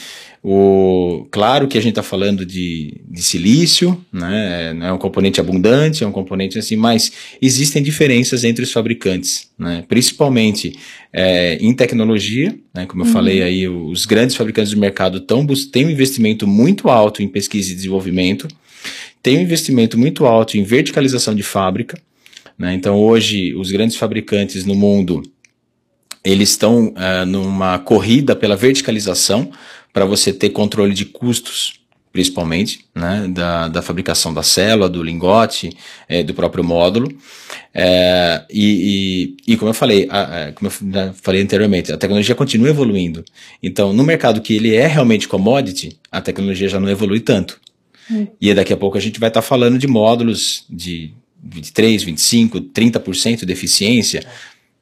[0.47, 4.77] o, claro que a gente está falando de, de silício, né?
[4.79, 9.83] É, um componente abundante, é um componente assim, mas existem diferenças entre os fabricantes, né?
[9.89, 10.79] principalmente
[11.11, 12.85] é, em tecnologia, né?
[12.85, 13.13] como eu uhum.
[13.15, 17.73] falei aí, os grandes fabricantes do mercado tão, têm um investimento muito alto em pesquisa
[17.73, 18.47] e desenvolvimento,
[19.23, 21.99] tem um investimento muito alto em verticalização de fábrica,
[22.59, 22.75] né?
[22.75, 25.23] então hoje os grandes fabricantes no mundo
[26.23, 29.51] eles estão uh, numa corrida pela verticalização,
[29.95, 31.81] para você ter controle de custos,
[32.13, 35.71] principalmente, né, da, da fabricação da célula, do lingote,
[36.09, 37.17] é, do próprio módulo.
[37.73, 42.35] É, e, e, e, como eu falei, a, a, como eu falei anteriormente, a tecnologia
[42.35, 43.25] continua evoluindo.
[43.63, 47.61] Então, no mercado que ele é realmente commodity, a tecnologia já não evolui tanto.
[48.11, 48.27] Hum.
[48.41, 52.61] E daqui a pouco a gente vai estar tá falando de módulos de 23, 25,
[52.61, 54.27] 30% de eficiência,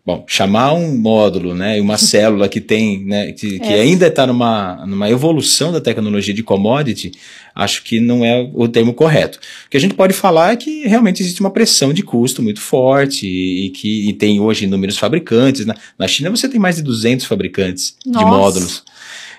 [0.05, 3.83] Bom, chamar um módulo, né, uma célula que tem, né, que, que é.
[3.83, 7.13] ainda está numa, numa evolução da tecnologia de commodity,
[7.55, 9.39] acho que não é o termo correto.
[9.67, 12.61] O que a gente pode falar é que realmente existe uma pressão de custo muito
[12.61, 15.65] forte e, e que e tem hoje inúmeros fabricantes.
[15.65, 18.19] Na, na China você tem mais de 200 fabricantes Nossa.
[18.19, 18.85] de módulos.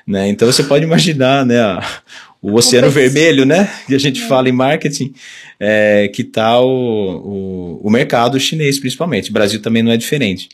[0.08, 0.30] Né?
[0.30, 1.86] Então você pode imaginar, né, a,
[2.44, 4.28] o oceano vermelho, né, que a gente é.
[4.28, 5.14] fala em marketing,
[5.58, 9.30] é, que está o, o, o mercado chinês principalmente.
[9.30, 10.50] O Brasil também não é diferente.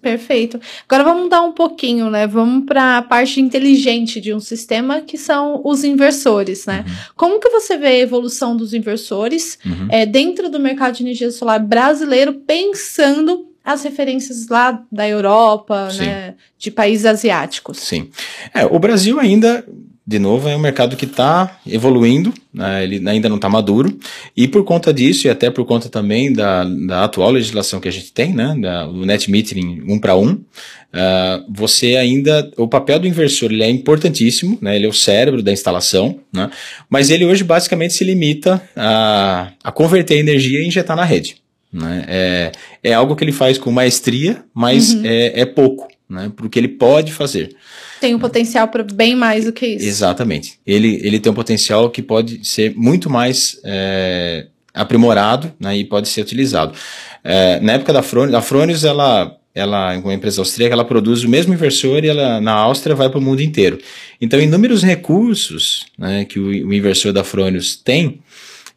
[0.00, 0.60] Perfeito.
[0.86, 2.26] Agora vamos mudar um pouquinho, né?
[2.26, 6.84] Vamos para a parte inteligente de um sistema, que são os inversores, né?
[6.86, 6.94] Uhum.
[7.16, 9.88] Como que você vê a evolução dos inversores uhum.
[9.90, 16.06] é, dentro do mercado de energia solar brasileiro, pensando as referências lá da Europa, Sim.
[16.06, 16.34] né?
[16.58, 17.78] De países asiáticos?
[17.78, 18.10] Sim.
[18.52, 19.64] É, o Brasil ainda
[20.06, 23.96] de novo, é um mercado que está evoluindo, né, ele ainda não está maduro,
[24.36, 27.90] e por conta disso, e até por conta também da, da atual legislação que a
[27.90, 32.98] gente tem, né, da, o net metering um para um, uh, você ainda, o papel
[32.98, 36.50] do inversor ele é importantíssimo, né, ele é o cérebro da instalação, né,
[36.90, 41.43] mas ele hoje basicamente se limita a, a converter a energia e injetar na rede.
[41.74, 42.52] Né, é,
[42.84, 45.02] é algo que ele faz com maestria, mas uhum.
[45.04, 45.88] é, é pouco.
[46.08, 47.56] né, para o que ele pode fazer.
[48.00, 49.84] Tem um potencial para bem mais do que isso.
[49.84, 50.58] Exatamente.
[50.64, 56.08] Ele, ele tem um potencial que pode ser muito mais é, aprimorado né, e pode
[56.08, 56.74] ser utilizado.
[57.24, 61.28] É, na época da Fronius, a Fronius, ela, ela, uma empresa austríaca, ela produz o
[61.28, 63.78] mesmo inversor e ela, na Áustria, vai para o mundo inteiro.
[64.20, 68.20] Então, inúmeros recursos né, que o, o inversor da Fronius tem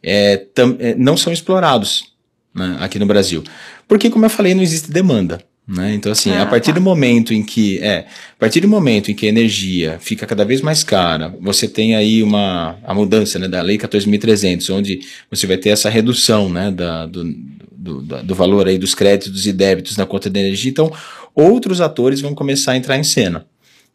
[0.02, 2.17] é, tam, é, não são explorados
[2.58, 3.44] né, aqui no Brasil.
[3.88, 5.40] Porque, como eu falei, não existe demanda.
[5.68, 5.96] Né?
[5.96, 6.80] Então, assim, ah, a partir tá.
[6.80, 10.46] do momento em que é, a partir do momento em que a energia fica cada
[10.46, 15.46] vez mais cara, você tem aí uma a mudança né, da lei 14.300, onde você
[15.46, 17.22] vai ter essa redução né, da, do,
[17.70, 20.72] do, do, valor aí dos créditos e débitos na conta de energia.
[20.72, 20.90] Então,
[21.36, 23.46] outros atores vão começar a entrar em cena.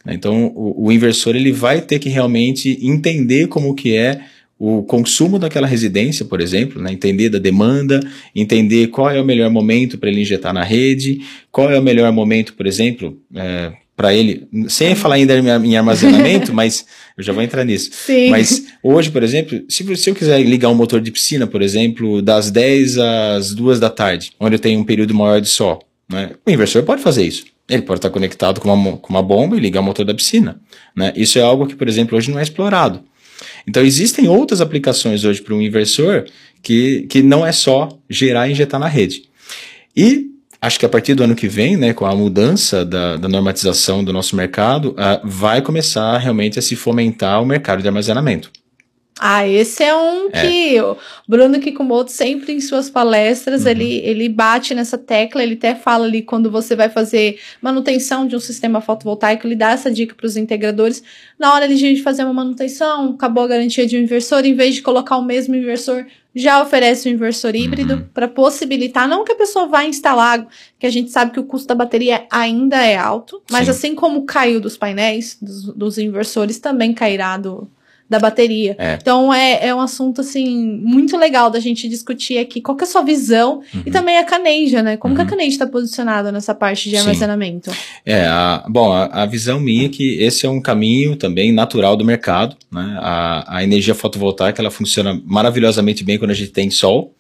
[0.07, 4.21] Então, o, o inversor ele vai ter que realmente entender como que é
[4.65, 6.93] o consumo daquela residência, por exemplo, né?
[6.93, 7.99] entender da demanda,
[8.33, 11.21] entender qual é o melhor momento para ele injetar na rede,
[11.51, 16.55] qual é o melhor momento, por exemplo, é, para ele, sem falar ainda em armazenamento,
[16.55, 16.87] mas
[17.19, 17.91] eu já vou entrar nisso.
[17.93, 18.31] Sim.
[18.31, 22.23] Mas hoje, por exemplo, se, se eu quiser ligar um motor de piscina, por exemplo,
[22.23, 26.31] das 10 às 2 da tarde, onde eu tenho um período maior de sol, né?
[26.47, 27.47] o inversor pode fazer isso.
[27.69, 30.61] Ele pode estar conectado com uma, com uma bomba e ligar o motor da piscina.
[30.95, 31.13] Né?
[31.17, 33.03] Isso é algo que, por exemplo, hoje não é explorado.
[33.67, 36.25] Então, existem outras aplicações hoje para um inversor
[36.63, 39.25] que, que não é só gerar e injetar na rede.
[39.97, 40.27] E
[40.61, 44.05] acho que a partir do ano que vem, né, com a mudança da, da normatização
[44.05, 48.51] do nosso mercado, uh, vai começar realmente a se fomentar o mercado de armazenamento.
[49.25, 50.41] Ah, esse é um é.
[50.41, 50.97] que o
[51.29, 53.71] Bruno Kikumoto sempre em suas palestras, uhum.
[53.71, 58.35] ele, ele bate nessa tecla, ele até fala ali quando você vai fazer manutenção de
[58.35, 61.05] um sistema fotovoltaico, ele dá essa dica para os integradores.
[61.39, 64.83] Na hora de fazer uma manutenção, acabou a garantia de um inversor, em vez de
[64.83, 66.05] colocar o mesmo inversor,
[66.35, 68.05] já oferece um inversor híbrido uhum.
[68.13, 70.45] para possibilitar, não que a pessoa vá instalar,
[70.81, 73.71] que a gente sabe que o custo da bateria ainda é alto, mas Sim.
[73.71, 77.71] assim como caiu dos painéis, dos, dos inversores, também cairá do,
[78.13, 78.77] da bateria.
[78.79, 78.99] É.
[79.01, 82.61] Então é, é um assunto assim muito legal da gente discutir aqui.
[82.61, 83.83] Qual que é a sua visão uhum.
[83.87, 84.97] e também a Caneja, né?
[84.97, 85.17] Como uhum.
[85.17, 85.31] que a uhum.
[85.31, 87.71] Caneja está posicionada nessa parte de armazenamento?
[88.05, 91.97] É, a, bom, a, a, visão minha é que esse é um caminho também natural
[91.97, 92.55] do mercado.
[92.71, 92.99] Né?
[93.01, 97.15] A, a energia fotovoltaica ela funciona maravilhosamente bem quando a gente tem sol.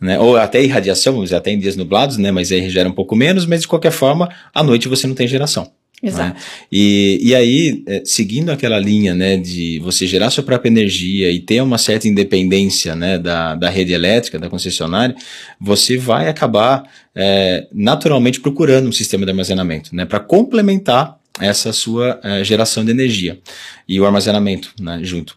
[0.00, 0.18] Né?
[0.18, 2.32] Ou até irradiação, vamos dizer, até em dias nublados, né?
[2.32, 5.28] Mas aí gera um pouco menos, mas de qualquer forma, à noite você não tem
[5.28, 5.70] geração.
[6.02, 6.08] Né?
[6.08, 6.34] Exato.
[6.34, 6.44] Né?
[6.70, 11.40] E, e aí, é, seguindo aquela linha né, de você gerar sua própria energia e
[11.40, 15.14] ter uma certa independência né, da, da rede elétrica, da concessionária,
[15.60, 22.20] você vai acabar é, naturalmente procurando um sistema de armazenamento né, para complementar essa sua
[22.22, 23.40] é, geração de energia
[23.88, 25.34] e o armazenamento né, junto.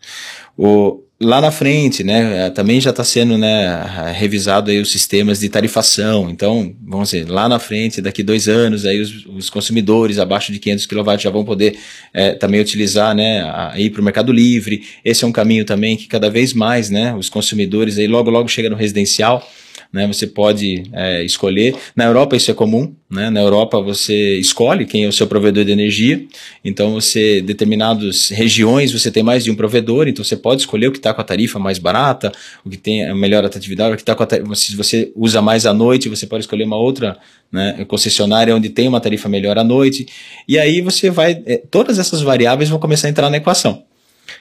[0.55, 5.39] O, lá na frente, né, é, também já está sendo né, revisado aí os sistemas
[5.39, 6.29] de tarifação.
[6.29, 10.59] Então, vamos dizer, lá na frente, daqui dois anos, aí os, os consumidores abaixo de
[10.59, 11.77] 500 kW já vão poder
[12.13, 14.83] é, também utilizar, né, a, ir para o mercado livre.
[15.03, 18.47] Esse é um caminho também que cada vez mais, né, os consumidores aí logo logo
[18.47, 19.47] chega no residencial
[19.91, 20.07] né?
[20.07, 21.75] Você pode é, escolher.
[21.95, 23.29] Na Europa isso é comum, né?
[23.29, 26.25] Na Europa você escolhe quem é o seu provedor de energia.
[26.63, 30.91] Então você determinadas regiões você tem mais de um provedor, então você pode escolher o
[30.91, 32.31] que está com a tarifa mais barata,
[32.63, 35.41] o que tem a melhor atratividade, o que está com a tarifa, se você usa
[35.41, 37.17] mais à noite, você pode escolher uma outra
[37.51, 40.07] né, concessionária onde tem uma tarifa melhor à noite.
[40.47, 43.86] E aí você vai, é, todas essas variáveis vão começar a entrar na equação.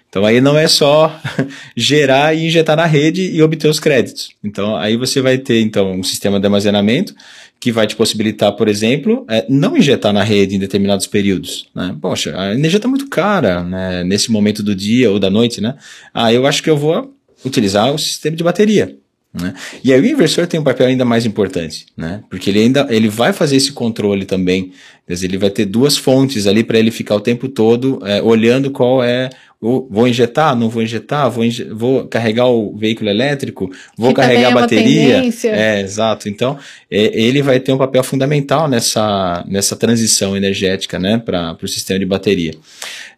[0.08, 1.20] Então aí não é só
[1.76, 4.30] gerar e injetar na rede e obter os créditos.
[4.42, 7.14] Então aí você vai ter então um sistema de armazenamento
[7.58, 11.66] que vai te possibilitar, por exemplo, é, não injetar na rede em determinados períodos.
[11.74, 11.96] Né?
[12.00, 15.74] Poxa, a energia está muito cara né, nesse momento do dia ou da noite, né?
[16.12, 17.14] Ah, eu acho que eu vou
[17.44, 18.96] utilizar o sistema de bateria.
[19.40, 19.52] Né?
[19.84, 22.22] E aí o inversor tem um papel ainda mais importante, né?
[22.30, 24.72] porque ele ainda ele vai fazer esse controle também.
[25.06, 28.20] Quer dizer, ele vai ter duas fontes ali para ele ficar o tempo todo é,
[28.22, 33.70] olhando qual é vou injetar, não vou injetar, vou, inje vou carregar o veículo elétrico,
[33.96, 35.22] vou que carregar a é bateria.
[35.48, 36.28] É, exato.
[36.28, 36.58] Então,
[36.90, 41.98] é, ele vai ter um papel fundamental nessa, nessa transição energética, né, para o sistema
[41.98, 42.52] de bateria.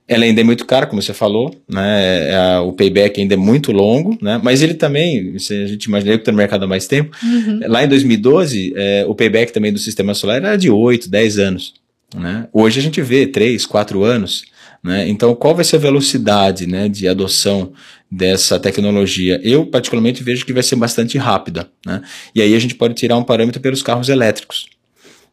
[0.08, 2.30] Ela ainda é muito cara, como você falou, né?
[2.30, 4.40] É, o payback ainda é muito longo, né?
[4.42, 7.60] Mas ele também, se a gente imagina que está no mercado há mais tempo, uhum.
[7.66, 11.74] lá em 2012, é, o payback também do sistema solar era de 8, 10 anos.
[12.16, 12.48] Né?
[12.52, 14.44] Hoje a gente vê 3, 4 anos.
[14.82, 15.08] Né?
[15.08, 17.72] Então, qual vai ser a velocidade né, de adoção
[18.10, 19.40] dessa tecnologia?
[19.42, 21.68] Eu, particularmente, vejo que vai ser bastante rápida.
[21.84, 22.00] Né?
[22.34, 24.66] E aí a gente pode tirar um parâmetro pelos carros elétricos.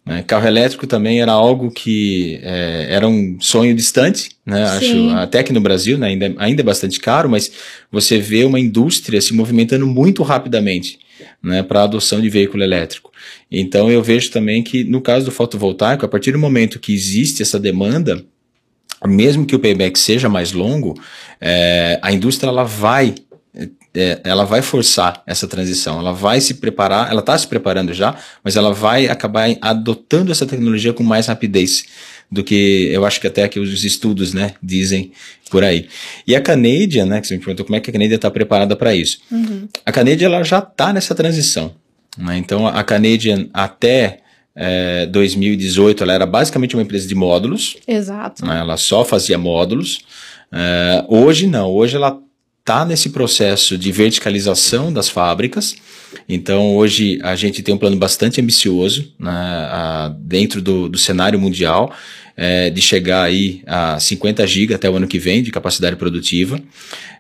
[0.05, 0.23] Né?
[0.25, 4.63] Carro elétrico também era algo que é, era um sonho distante, né?
[4.63, 7.51] Acho até que no Brasil né, ainda, ainda é bastante caro, mas
[7.91, 10.99] você vê uma indústria se movimentando muito rapidamente
[11.41, 13.11] né, para a adoção de veículo elétrico.
[13.51, 17.41] Então eu vejo também que no caso do fotovoltaico, a partir do momento que existe
[17.41, 18.23] essa demanda,
[19.05, 20.99] mesmo que o payback seja mais longo,
[21.41, 23.15] é, a indústria ela vai
[23.95, 28.15] é, ela vai forçar essa transição, ela vai se preparar, ela está se preparando já,
[28.43, 31.85] mas ela vai acabar adotando essa tecnologia com mais rapidez
[32.31, 35.11] do que eu acho que até que os estudos, né, dizem
[35.49, 35.87] por aí.
[36.27, 38.75] E a Canadian, né, que você me perguntou como é que a Canadian está preparada
[38.75, 39.19] para isso.
[39.31, 39.67] Uhum.
[39.85, 41.73] A Canadian ela já está nessa transição.
[42.17, 42.37] Né?
[42.37, 44.19] Então a Canadian até
[44.55, 47.77] é, 2018 ela era basicamente uma empresa de módulos.
[47.87, 48.45] Exato.
[48.45, 48.59] Né?
[48.59, 49.99] Ela só fazia módulos.
[50.51, 52.19] É, hoje não, hoje ela
[52.65, 55.75] está nesse processo de verticalização das fábricas.
[56.27, 61.39] Então, hoje a gente tem um plano bastante ambicioso né, a, dentro do, do, cenário
[61.39, 61.93] mundial,
[62.35, 66.59] é, de chegar aí a 50 GB até o ano que vem de capacidade produtiva.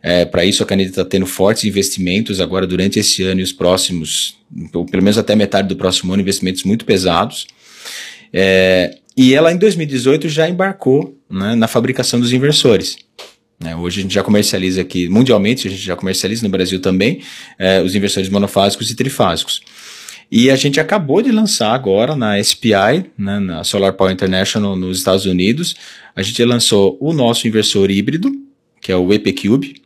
[0.01, 3.53] É, Para isso, a Caneta está tendo fortes investimentos agora durante esse ano e os
[3.53, 4.39] próximos,
[4.71, 7.45] pelo menos até metade do próximo ano, investimentos muito pesados.
[8.33, 13.04] É, e ela, em 2018, já embarcou né, na fabricação dos inversores.
[13.59, 13.75] Né?
[13.75, 17.21] Hoje a gente já comercializa aqui, mundialmente, a gente já comercializa no Brasil também,
[17.57, 19.61] é, os inversores monofásicos e trifásicos.
[20.31, 24.97] E a gente acabou de lançar agora na SPI, né, na Solar Power International nos
[24.97, 25.75] Estados Unidos,
[26.15, 28.31] a gente lançou o nosso inversor híbrido,
[28.81, 29.81] que é o EPCube,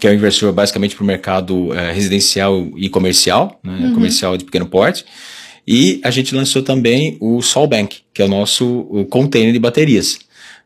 [0.00, 3.94] que é um inversor basicamente para o mercado é, residencial e comercial, né, uhum.
[3.94, 5.04] comercial de pequeno porte.
[5.66, 10.18] E a gente lançou também o SolBank, que é o nosso o container de baterias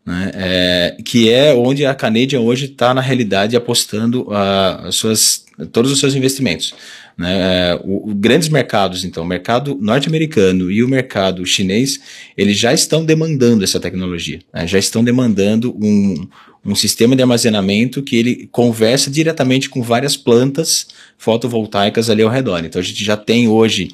[0.08, 5.92] né, é, que é onde a Canadian hoje está, na realidade, apostando uh, suas, todos
[5.92, 6.72] os seus investimentos.
[7.14, 12.00] Né, é, o, o, grandes mercados, então, o mercado norte-americano e o mercado chinês,
[12.38, 16.26] eles já estão demandando essa tecnologia, né, já estão demandando um,
[16.64, 22.64] um sistema de armazenamento que ele conversa diretamente com várias plantas fotovoltaicas ali ao redor.
[22.64, 23.88] Então, a gente já tem hoje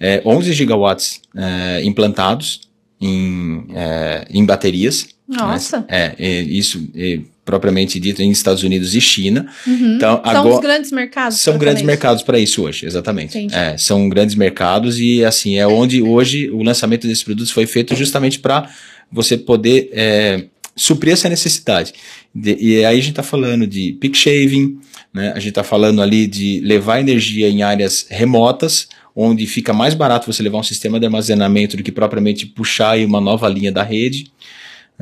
[0.00, 2.62] é, 11 gigawatts é, implantados
[3.00, 5.84] em, é, em baterias, nossa.
[5.88, 9.46] é, é, isso é, propriamente dito em Estados Unidos e China.
[9.66, 9.96] Uhum.
[9.96, 11.40] Então, são agora, os grandes mercados.
[11.40, 13.48] São grandes mercados para isso hoje, exatamente.
[13.52, 17.94] É, são grandes mercados e assim é onde hoje o lançamento desses produtos foi feito
[17.96, 18.70] justamente para
[19.10, 20.44] você poder é,
[20.76, 21.92] suprir essa necessidade.
[22.34, 24.78] De, e aí a gente está falando de peak shaving,
[25.12, 25.32] né?
[25.32, 30.32] a gente está falando ali de levar energia em áreas remotas, onde fica mais barato
[30.32, 34.30] você levar um sistema de armazenamento do que propriamente puxar uma nova linha da rede.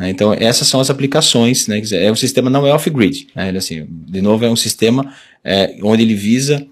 [0.01, 0.09] Né?
[0.09, 1.67] Então, essas são as aplicações.
[1.67, 1.83] Né?
[1.93, 3.29] É um sistema não é off-grid.
[3.37, 3.49] Né?
[3.49, 5.13] Ele, assim, de novo, é um sistema
[5.45, 6.67] é, onde ele visa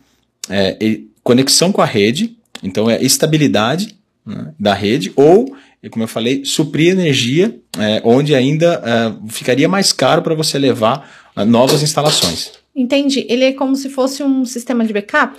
[0.49, 5.55] é, ele, conexão com a rede, então é estabilidade né, da rede, ou,
[5.91, 11.29] como eu falei, suprir energia é, onde ainda é, ficaria mais caro para você levar
[11.37, 12.53] é, novas instalações.
[12.75, 13.27] Entendi.
[13.29, 15.37] Ele é como se fosse um sistema de backup?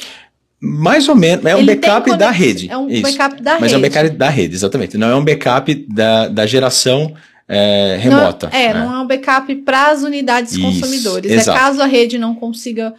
[0.62, 2.70] Mais ou menos, é um Ele backup da rede.
[2.70, 3.02] É um isso.
[3.02, 3.62] backup da Mas rede.
[3.62, 4.98] Mas é um backup da rede, exatamente.
[4.98, 7.16] Não é um backup da, da geração
[7.50, 8.50] é, remota.
[8.52, 8.80] Não, é, né?
[8.80, 11.32] não é um backup para as unidades Isso, consumidores.
[11.32, 11.58] É exato.
[11.58, 12.94] É caso a rede não consiga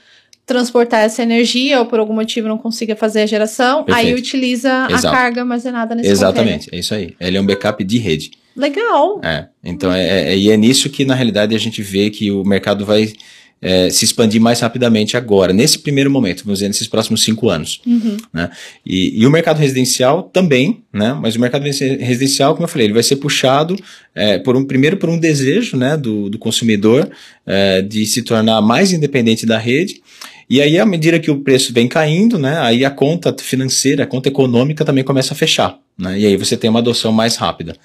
[0.45, 4.09] transportar essa energia ou por algum motivo não consiga fazer a geração, Perfeito.
[4.09, 5.07] aí utiliza Exato.
[5.07, 6.75] a carga armazenada nesse Exatamente, container.
[6.75, 7.15] é isso aí.
[7.21, 8.33] Ele é um backup de rede.
[8.57, 9.21] Legal.
[9.23, 12.43] É, então é, é, e é nisso que na realidade a gente vê que o
[12.43, 13.13] mercado vai
[13.63, 17.81] é, se expandir mais rapidamente agora, nesse primeiro momento, vamos dizer, nesses próximos cinco anos.
[17.87, 18.17] Uhum.
[18.33, 18.51] Né?
[18.85, 21.17] E, e, o mercado residencial também, né?
[21.21, 23.77] mas o mercado residencial, como eu falei, ele vai ser puxado
[24.15, 27.11] é, por um, primeiro por um desejo né, do, do consumidor
[27.47, 30.01] é, de se tornar mais independente da rede.
[30.49, 34.07] E aí, à medida que o preço vem caindo, né, aí a conta financeira, a
[34.07, 35.79] conta econômica também começa a fechar.
[35.97, 37.77] Né, e aí você tem uma adoção mais rápida.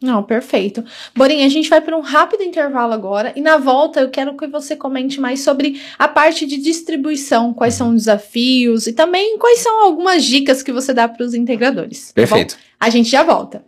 [0.00, 0.84] Não, perfeito.
[1.14, 4.46] Borinha, a gente vai para um rápido intervalo agora e na volta eu quero que
[4.46, 9.58] você comente mais sobre a parte de distribuição, quais são os desafios e também quais
[9.58, 12.08] são algumas dicas que você dá para os integradores.
[12.08, 12.54] Tá perfeito.
[12.54, 13.64] Tá a gente já volta.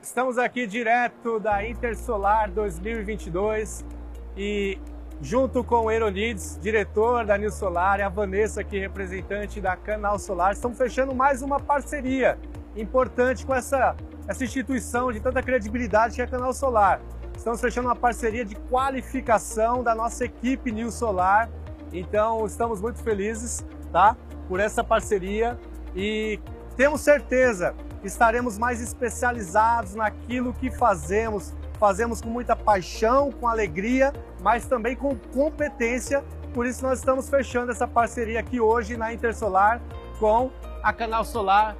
[0.00, 3.84] Estamos aqui direto da Intersolar 2022
[4.36, 4.78] e
[5.20, 10.18] junto com o Eronides, diretor da New Solar, e a Vanessa aqui, representante da Canal
[10.18, 12.38] Solar, estamos fechando mais uma parceria
[12.76, 17.00] importante com essa essa instituição de tanta credibilidade que é a Canal Solar.
[17.36, 21.50] Estamos fechando uma parceria de qualificação da nossa equipe New Solar.
[21.92, 24.16] Então, estamos muito felizes, tá?
[24.48, 25.58] Por essa parceria
[25.94, 26.40] e
[26.76, 31.52] temos certeza que estaremos mais especializados naquilo que fazemos.
[31.78, 36.24] Fazemos com muita paixão, com alegria, mas também com competência.
[36.52, 39.80] Por isso, nós estamos fechando essa parceria aqui hoje na Intersolar
[40.18, 40.50] com
[40.82, 41.76] a Canal Solar,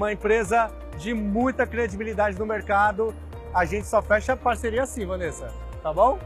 [0.00, 3.14] uma empresa de muita credibilidade no mercado.
[3.52, 5.52] A gente só fecha parceria assim, Vanessa.
[5.82, 6.18] Tá bom?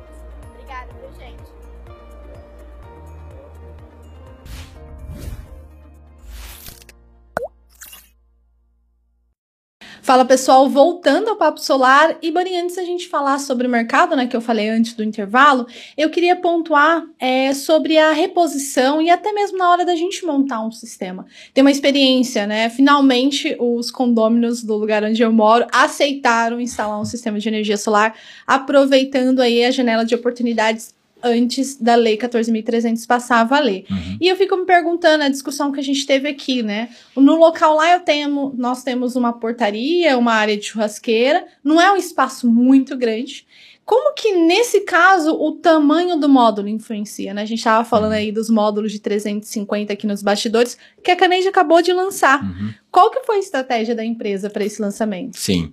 [10.15, 14.15] Fala pessoal, voltando ao Papo Solar, e Borinha, antes da gente falar sobre o mercado,
[14.15, 15.67] né, que eu falei antes do intervalo,
[15.98, 20.65] eu queria pontuar é, sobre a reposição e até mesmo na hora da gente montar
[20.65, 21.27] um sistema.
[21.52, 22.71] Tem uma experiência, né?
[22.71, 28.15] Finalmente, os condôminos do lugar onde eu moro aceitaram instalar um sistema de energia solar,
[28.46, 30.94] aproveitando aí a janela de oportunidades
[31.25, 33.85] antes da lei 14.300 passar a valer.
[33.90, 34.18] Uhum.
[34.20, 36.90] E eu fico me perguntando a discussão que a gente teve aqui, né?
[37.16, 41.90] No local lá eu tenho, nós temos uma portaria, uma área de churrasqueira, não é
[41.90, 43.46] um espaço muito grande.
[43.85, 47.42] Como que nesse caso o tamanho do módulo influencia, né?
[47.42, 48.18] A gente estava falando uhum.
[48.18, 52.42] aí dos módulos de 350 aqui nos bastidores, que a Canade acabou de lançar.
[52.42, 52.72] Uhum.
[52.90, 55.37] Qual que foi a estratégia da empresa para esse lançamento?
[55.37, 55.70] Sim.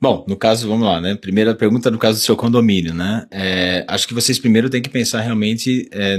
[0.00, 1.14] Bom, no caso, vamos lá, né?
[1.14, 3.26] Primeira pergunta no caso do seu condomínio, né?
[3.30, 6.18] É, acho que vocês primeiro têm que pensar realmente é,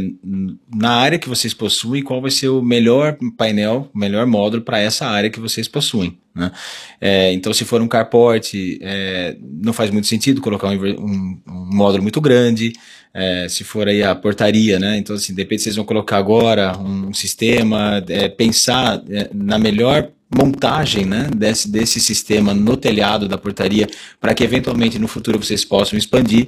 [0.75, 4.79] na área que vocês possuem, qual vai ser o melhor painel, o melhor módulo para
[4.79, 6.17] essa área que vocês possuem.
[6.35, 6.51] Né?
[6.99, 11.69] É, então, se for um carport, é, não faz muito sentido colocar um, um, um
[11.73, 12.73] módulo muito grande.
[13.13, 14.97] É, se for aí a portaria, né?
[14.97, 20.11] Então, assim, depende se vocês vão colocar agora um sistema, é, pensar é, na melhor
[20.35, 23.87] montagem né, desse, desse sistema no telhado da portaria
[24.19, 26.47] para que eventualmente no futuro vocês possam expandir.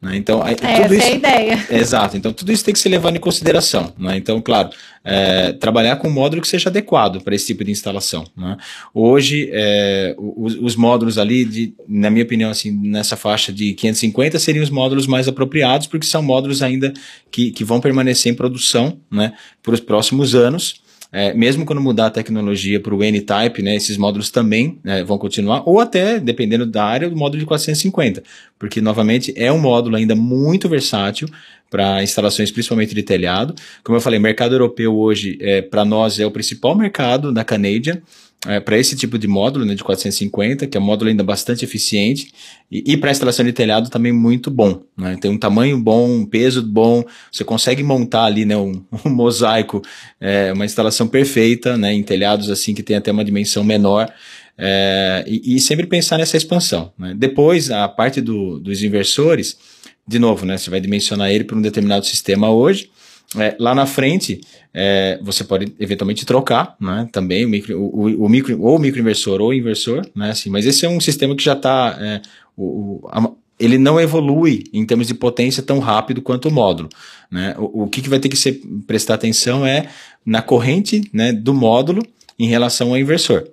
[0.00, 0.16] Né?
[0.16, 1.66] Então, aí, é, tudo isso, é a ideia.
[1.70, 2.16] Exato.
[2.16, 3.92] Então, tudo isso tem que ser levado em consideração.
[3.98, 4.16] Né?
[4.16, 4.70] Então, claro,
[5.02, 8.24] é, trabalhar com um módulo que seja adequado para esse tipo de instalação.
[8.36, 8.56] Né?
[8.92, 14.38] Hoje, é, os, os, módulos ali, de, na minha opinião, assim, nessa faixa de 550
[14.38, 16.92] seriam os módulos mais apropriados, porque são módulos ainda
[17.30, 19.32] que, que vão permanecer em produção né,
[19.62, 20.83] para os próximos anos.
[21.16, 25.16] É, mesmo quando mudar a tecnologia para o N-Type, né, esses módulos também né, vão
[25.16, 28.20] continuar, ou até, dependendo da área, o módulo de 450,
[28.58, 31.28] porque, novamente, é um módulo ainda muito versátil
[31.70, 33.54] para instalações principalmente de telhado.
[33.84, 38.02] Como eu falei, mercado europeu hoje, é, para nós, é o principal mercado da Canadian,
[38.46, 41.64] é, para esse tipo de módulo né, de 450, que é um módulo ainda bastante
[41.64, 42.32] eficiente,
[42.70, 44.82] e, e para instalação de telhado também muito bom.
[44.96, 45.16] Né?
[45.20, 49.80] Tem um tamanho bom, um peso bom, você consegue montar ali né, um, um mosaico,
[50.20, 54.12] é, uma instalação perfeita né, em telhados assim que tem até uma dimensão menor.
[54.56, 56.92] É, e, e, sempre pensar nessa expansão.
[56.96, 57.12] Né?
[57.16, 59.58] Depois, a parte do, dos inversores,
[60.06, 62.88] de novo, né, você vai dimensionar ele para um determinado sistema hoje,
[63.36, 64.40] é, lá na frente,
[64.72, 67.08] é, você pode eventualmente trocar, né?
[67.12, 70.30] Também o micro, o, o micro, ou microinversor ou inversor, né?
[70.30, 71.96] Assim, mas esse é um sistema que já está.
[72.00, 72.22] É,
[72.56, 76.88] o, o, ele não evolui em termos de potência tão rápido quanto o módulo.
[77.30, 77.54] Né?
[77.56, 79.88] O, o que, que vai ter que ser, prestar atenção é
[80.26, 82.02] na corrente né, do módulo
[82.38, 83.48] em relação ao inversor.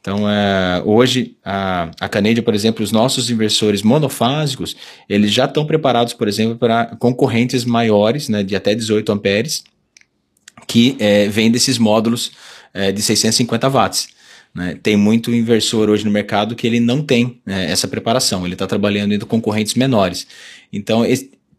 [0.00, 4.76] Então, é, hoje, a, a Canadian, por exemplo, os nossos inversores monofásicos,
[5.08, 9.64] eles já estão preparados, por exemplo, para concorrentes maiores, né, de até 18 amperes,
[10.66, 12.32] que é, vêm desses módulos
[12.72, 14.08] é, de 650 watts.
[14.54, 14.78] Né?
[14.82, 18.66] Tem muito inversor hoje no mercado que ele não tem né, essa preparação, ele está
[18.66, 20.26] trabalhando entre concorrentes menores.
[20.72, 21.04] Então,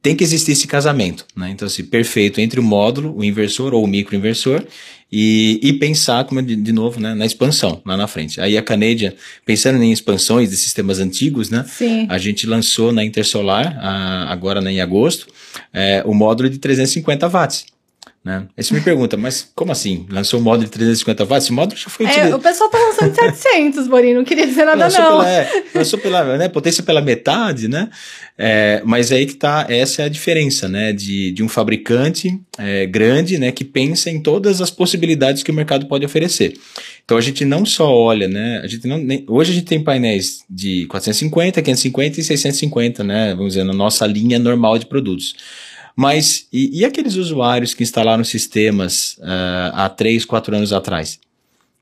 [0.02, 1.50] tem que existir esse casamento, né?
[1.50, 4.64] Então, assim, perfeito entre o módulo, o inversor ou o microinversor
[5.12, 8.40] e, e pensar, como de, de, novo, né, na expansão lá na frente.
[8.40, 9.14] Aí a Canadian,
[9.46, 11.66] pensando em expansões de sistemas antigos, né?
[11.68, 12.06] Sim.
[12.10, 15.28] A gente lançou na Intersolar, a, agora né, em agosto,
[15.74, 17.66] é, o módulo de 350 watts.
[18.24, 18.48] Né?
[18.58, 20.06] Aí você me pergunta, mas como assim?
[20.10, 21.46] Lançou um módulo de 350 watts?
[21.46, 24.66] Esse módulo já foi É, o pessoal tá lançando de 700, Borinho, não queria dizer
[24.66, 25.10] nada lançou não.
[25.20, 27.90] Pela, é, lançou pela né, potência pela metade, né?
[28.38, 30.92] É, mas aí que tá, essa é a diferença, né?
[30.92, 33.54] De, de um fabricante é, grande, né?
[33.54, 36.60] Que pensa em todas as possibilidades que o mercado pode oferecer.
[37.06, 38.60] Então a gente não só olha, né?
[38.62, 43.34] A gente não, nem, hoje a gente tem painéis de 450, 550 e 650, né?
[43.34, 45.36] Vamos dizer, na nossa linha normal de produtos.
[46.00, 51.20] Mas e, e aqueles usuários que instalaram sistemas uh, há 3, 4 anos atrás?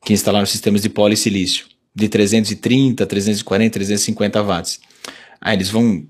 [0.03, 4.79] Que instalaram sistemas de polissilício de 330, 340, 350 watts.
[5.39, 6.03] Aí eles vão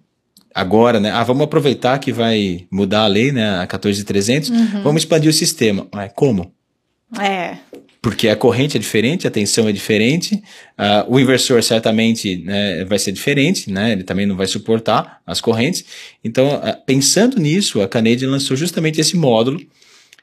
[0.55, 1.12] agora, né?
[1.12, 3.60] Ah, vamos aproveitar que vai mudar a lei, né?
[3.60, 4.84] A 14300, uhum.
[4.84, 5.86] vamos expandir o sistema.
[5.93, 6.53] Mas como?
[7.20, 7.58] É
[8.08, 10.36] porque a corrente é diferente, a tensão é diferente,
[10.80, 15.41] uh, o inversor certamente né, vai ser diferente, né, ele também não vai suportar as
[15.41, 15.84] correntes.
[16.24, 19.60] Então, uh, pensando nisso, a Canadian lançou justamente esse módulo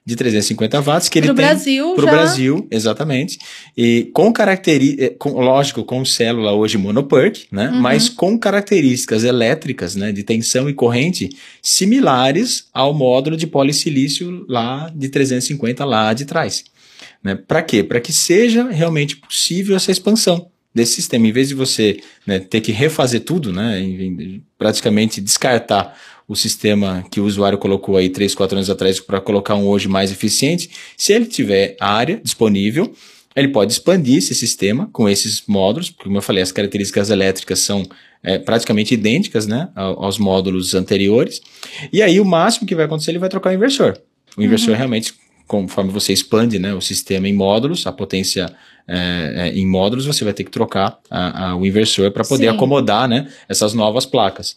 [0.06, 3.38] de 350 watts que ele pro tem Brasil para o Brasil, exatamente.
[3.76, 7.68] E com características, eh, lógico, com célula hoje monoperk, né?
[7.68, 7.80] Uhum.
[7.80, 10.12] Mas com características elétricas, né?
[10.12, 11.30] De tensão e corrente
[11.62, 16.64] similares ao módulo de polissilício lá de 350 lá de trás.
[17.24, 17.34] Né?
[17.34, 17.82] Para quê?
[17.82, 21.26] Para que seja realmente possível essa expansão desse sistema.
[21.26, 23.80] Em vez de você né, ter que refazer tudo, né,
[24.58, 25.98] praticamente descartar
[26.28, 29.88] o sistema que o usuário colocou aí 3, 4 anos atrás para colocar um hoje
[29.88, 32.94] mais eficiente, se ele tiver área disponível,
[33.36, 37.58] ele pode expandir esse sistema com esses módulos, porque, como eu falei, as características elétricas
[37.58, 37.84] são
[38.22, 41.42] é, praticamente idênticas né, aos módulos anteriores.
[41.92, 43.98] E aí, o máximo que vai acontecer, ele vai trocar o inversor.
[44.36, 44.76] O inversor uhum.
[44.76, 45.14] realmente,
[45.46, 48.46] conforme você expande né, o sistema em módulos, a potência
[48.86, 52.50] é, é, em módulos, você vai ter que trocar a, a, o inversor para poder
[52.50, 52.56] Sim.
[52.56, 54.56] acomodar né, essas novas placas.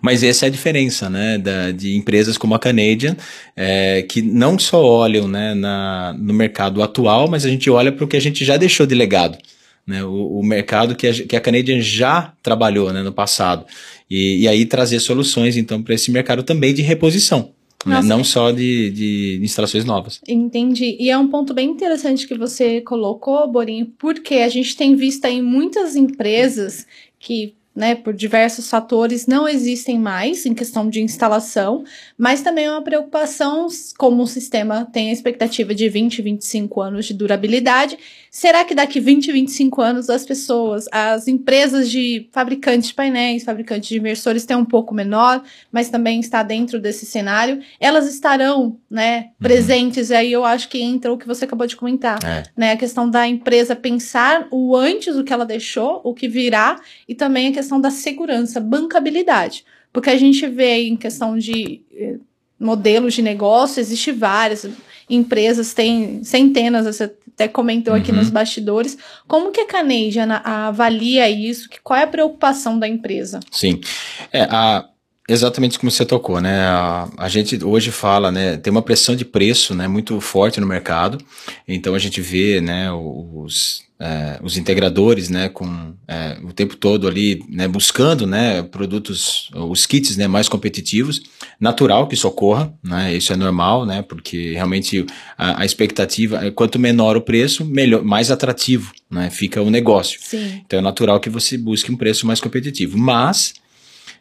[0.00, 3.16] Mas essa é a diferença, né, da, de empresas como a Canadian,
[3.56, 8.04] é, que não só olham, né, na, no mercado atual, mas a gente olha para
[8.04, 9.38] o que a gente já deixou de legado,
[9.86, 13.64] né, o, o mercado que a, que a Canadian já trabalhou, né, no passado,
[14.10, 17.54] e, e aí trazer soluções, então, para esse mercado também de reposição.
[17.86, 18.00] Né?
[18.02, 20.20] Não só de, de instalações novas.
[20.26, 20.96] Entendi.
[20.98, 25.24] E é um ponto bem interessante que você colocou, Borinho, porque a gente tem visto
[25.24, 26.86] aí muitas empresas
[27.18, 31.84] que né, por diversos fatores, não existem mais em questão de instalação,
[32.18, 33.66] mas também é uma preocupação,
[33.96, 37.98] como o sistema tem a expectativa de 20, 25 anos de durabilidade,
[38.34, 43.90] será que daqui 20, 25 anos as pessoas, as empresas de fabricantes de painéis, fabricantes
[43.90, 49.18] de inversores têm um pouco menor, mas também está dentro desse cenário, elas estarão, né,
[49.18, 49.30] uhum.
[49.38, 52.44] presentes, e aí eu acho que entra o que você acabou de comentar, é.
[52.56, 56.80] né, a questão da empresa pensar o antes, o que ela deixou, o que virá,
[57.06, 59.62] e também a questão da segurança, bancabilidade.
[59.92, 62.16] Porque a gente vê em questão de eh,
[62.58, 64.66] modelos de negócio, existe várias
[65.10, 67.12] empresas, tem centenas, você
[67.42, 68.18] até comentou aqui uhum.
[68.18, 68.96] nos bastidores.
[69.26, 71.68] Como que a Canadian avalia isso?
[71.82, 73.40] Qual é a preocupação da empresa?
[73.50, 73.80] Sim.
[74.32, 74.84] É, a,
[75.32, 76.60] Exatamente como você tocou, né?
[76.66, 78.58] A, a, gente hoje fala, né?
[78.58, 79.88] Tem uma pressão de preço, né?
[79.88, 81.16] Muito forte no mercado.
[81.66, 82.92] Então a gente vê, né?
[82.92, 85.48] Os, é, os integradores, né?
[85.48, 87.66] Com é, o tempo todo ali, né?
[87.66, 88.62] Buscando, né?
[88.62, 90.28] Produtos, os kits, né?
[90.28, 91.22] Mais competitivos.
[91.58, 93.16] Natural que isso ocorra, né?
[93.16, 94.02] Isso é normal, né?
[94.02, 95.06] Porque realmente
[95.38, 99.30] a, a expectativa, é, quanto menor o preço, melhor, mais atrativo, né?
[99.30, 100.20] Fica o negócio.
[100.22, 100.60] Sim.
[100.66, 102.98] Então é natural que você busque um preço mais competitivo.
[102.98, 103.54] Mas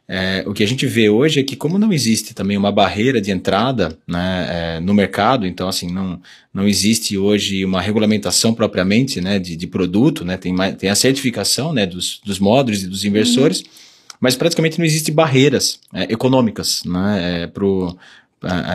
[0.07, 3.21] é, o que a gente vê hoje é que, como não existe também uma barreira
[3.21, 6.21] de entrada né, é, no mercado, então, assim, não,
[6.53, 11.71] não existe hoje uma regulamentação propriamente né, de, de produto, né, tem, tem a certificação
[11.71, 13.67] né, dos, dos módulos e dos inversores, uhum.
[14.19, 17.97] mas praticamente não existe barreiras é, econômicas né, é, pro,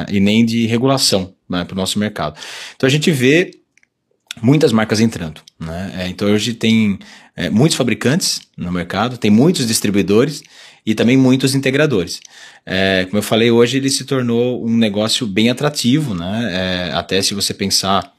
[0.08, 2.40] e nem de regulação né, para o nosso mercado.
[2.76, 3.50] Então, a gente vê
[4.42, 5.40] muitas marcas entrando.
[5.58, 5.92] Né?
[5.98, 6.98] É, então hoje tem
[7.34, 10.42] é, muitos fabricantes no mercado, tem muitos distribuidores
[10.86, 12.20] e também muitos integradores.
[12.64, 16.88] É, como eu falei, hoje ele se tornou um negócio bem atrativo, né?
[16.90, 18.14] É, até se você pensar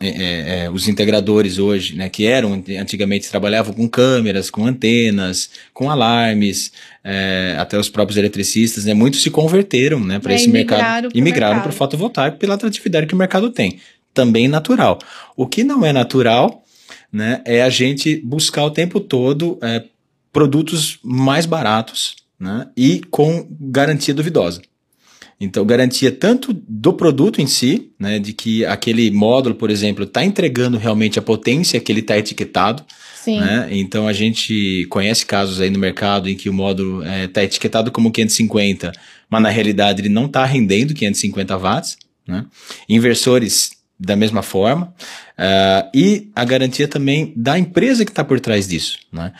[0.00, 5.50] é, é, é, os integradores hoje, né, que eram antigamente trabalhavam com câmeras, com antenas,
[5.72, 6.72] com alarmes,
[7.04, 11.60] é, até os próprios eletricistas, né, muitos se converteram, né, para esse mercado e migraram
[11.60, 13.78] para o fotovoltaico pela atratividade que o mercado tem,
[14.12, 14.98] também natural.
[15.36, 16.64] O que não é natural,
[17.12, 19.84] né, é a gente buscar o tempo todo é,
[20.32, 24.62] produtos mais baratos né, e com garantia duvidosa.
[25.40, 30.24] Então, garantia tanto do produto em si, né, de que aquele módulo, por exemplo, está
[30.24, 32.84] entregando realmente a potência que ele está etiquetado.
[33.16, 33.40] Sim.
[33.40, 33.68] Né?
[33.72, 37.90] Então, a gente conhece casos aí no mercado em que o módulo está é, etiquetado
[37.90, 38.92] como 550,
[39.28, 41.96] mas na realidade ele não está rendendo 550 watts.
[42.26, 42.46] Né?
[42.88, 44.94] Inversores da mesma forma.
[45.38, 48.98] Uh, e a garantia também da empresa que está por trás disso.
[49.12, 49.32] Né?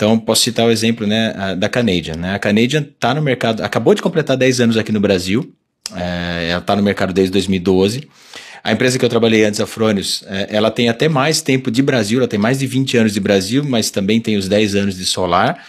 [0.00, 2.14] Então, posso citar o exemplo né, da Canadian.
[2.14, 2.34] Né?
[2.34, 5.52] A Canadian está no mercado, acabou de completar 10 anos aqui no Brasil,
[5.94, 8.08] é, ela está no mercado desde 2012.
[8.64, 11.82] A empresa que eu trabalhei antes, a Fronius, é, ela tem até mais tempo de
[11.82, 14.96] Brasil, ela tem mais de 20 anos de Brasil, mas também tem os 10 anos
[14.96, 15.62] de solar.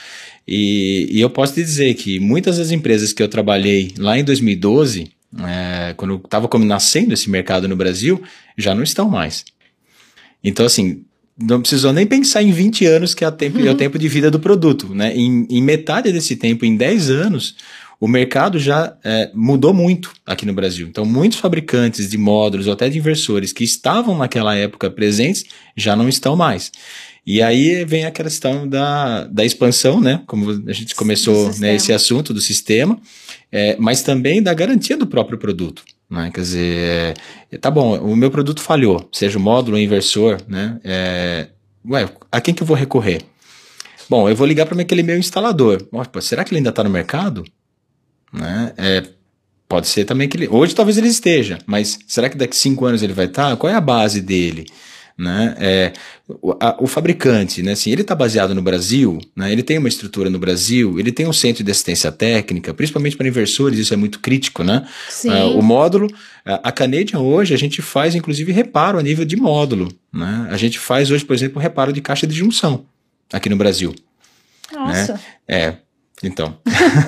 [0.47, 4.23] E, e eu posso te dizer que muitas das empresas que eu trabalhei lá em
[4.23, 5.11] 2012,
[5.45, 8.23] é, quando estava nascendo esse mercado no Brasil,
[8.57, 9.43] já não estão mais.
[10.41, 11.03] Então, assim,
[11.41, 13.67] não precisou nem pensar em 20 anos, que é o tempo, uhum.
[13.67, 14.93] é o tempo de vida do produto.
[14.93, 15.15] Né?
[15.15, 17.55] Em, em, metade desse tempo, em 10 anos,
[17.99, 20.87] o mercado já é, mudou muito aqui no Brasil.
[20.87, 25.95] Então, muitos fabricantes de módulos ou até de inversores que estavam naquela época presentes já
[25.95, 26.71] não estão mais.
[27.25, 30.23] E aí vem a questão da, da expansão, né?
[30.25, 32.99] Como a gente começou né, esse assunto do sistema,
[33.51, 35.83] é, mas também da garantia do próprio produto.
[36.11, 36.29] Né?
[36.33, 37.17] Quer dizer,
[37.49, 40.77] é, tá bom, o meu produto falhou, seja o módulo ou inversor, né?
[40.83, 41.47] É,
[41.89, 43.21] ué, a quem que eu vou recorrer?
[44.09, 45.87] Bom, eu vou ligar para aquele meu instalador.
[45.89, 47.45] Opa, será que ele ainda está no mercado?
[48.33, 48.73] Né?
[48.75, 49.03] É,
[49.69, 50.49] pode ser também que ele.
[50.49, 53.51] Hoje talvez ele esteja, mas será que daqui cinco anos ele vai estar?
[53.51, 53.55] Tá?
[53.55, 54.65] Qual é a base dele?
[55.21, 55.55] Né?
[55.59, 55.93] É,
[56.27, 59.87] o, a, o, fabricante, né, assim, ele está baseado no Brasil, né, ele tem uma
[59.87, 63.97] estrutura no Brasil, ele tem um centro de assistência técnica, principalmente para inversores, isso é
[63.97, 64.63] muito crítico.
[64.63, 64.83] Né?
[65.23, 66.07] Uh, o módulo,
[66.43, 69.93] a Canadian hoje, a gente faz inclusive reparo a nível de módulo.
[70.11, 70.47] Né?
[70.49, 72.83] A gente faz hoje, por exemplo, reparo de caixa de junção
[73.31, 73.93] aqui no Brasil.
[74.73, 75.13] Nossa.
[75.13, 75.19] Né?
[75.47, 75.75] É,
[76.23, 76.57] então,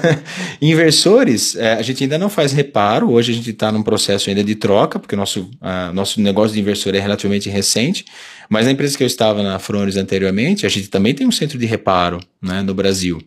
[0.61, 3.11] inversores, é, a gente ainda não faz reparo.
[3.11, 6.59] Hoje a gente está num processo ainda de troca, porque nosso, uh, nosso negócio de
[6.59, 8.05] inversor é relativamente recente.
[8.49, 11.57] Mas na empresa que eu estava na Frones anteriormente, a gente também tem um centro
[11.57, 13.21] de reparo né, no Brasil.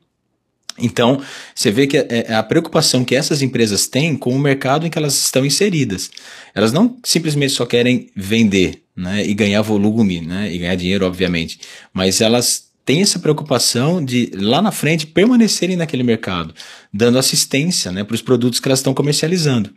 [0.79, 1.23] Então,
[1.55, 4.87] você vê que a, é, é a preocupação que essas empresas têm com o mercado
[4.87, 6.11] em que elas estão inseridas.
[6.55, 11.61] Elas não simplesmente só querem vender né, e ganhar volume né, e ganhar dinheiro, obviamente,
[11.93, 16.55] mas elas tem essa preocupação de lá na frente permanecerem naquele mercado,
[16.95, 19.75] dando assistência né, para os produtos que elas estão comercializando.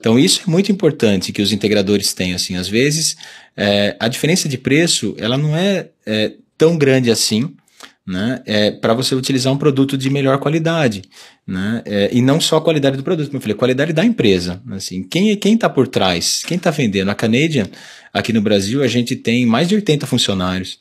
[0.00, 2.34] Então isso é muito importante que os integradores tenham.
[2.34, 3.16] Assim, às vezes
[3.56, 7.54] é, a diferença de preço ela não é, é tão grande assim,
[8.04, 11.02] né, é, para você utilizar um produto de melhor qualidade,
[11.46, 14.60] né, é, e não só a qualidade do produto, como eu falei, qualidade da empresa,
[14.72, 17.10] assim, quem quem está por trás, quem está vendendo?
[17.10, 17.68] A Canadian
[18.12, 20.76] aqui no Brasil a gente tem mais de 80 funcionários.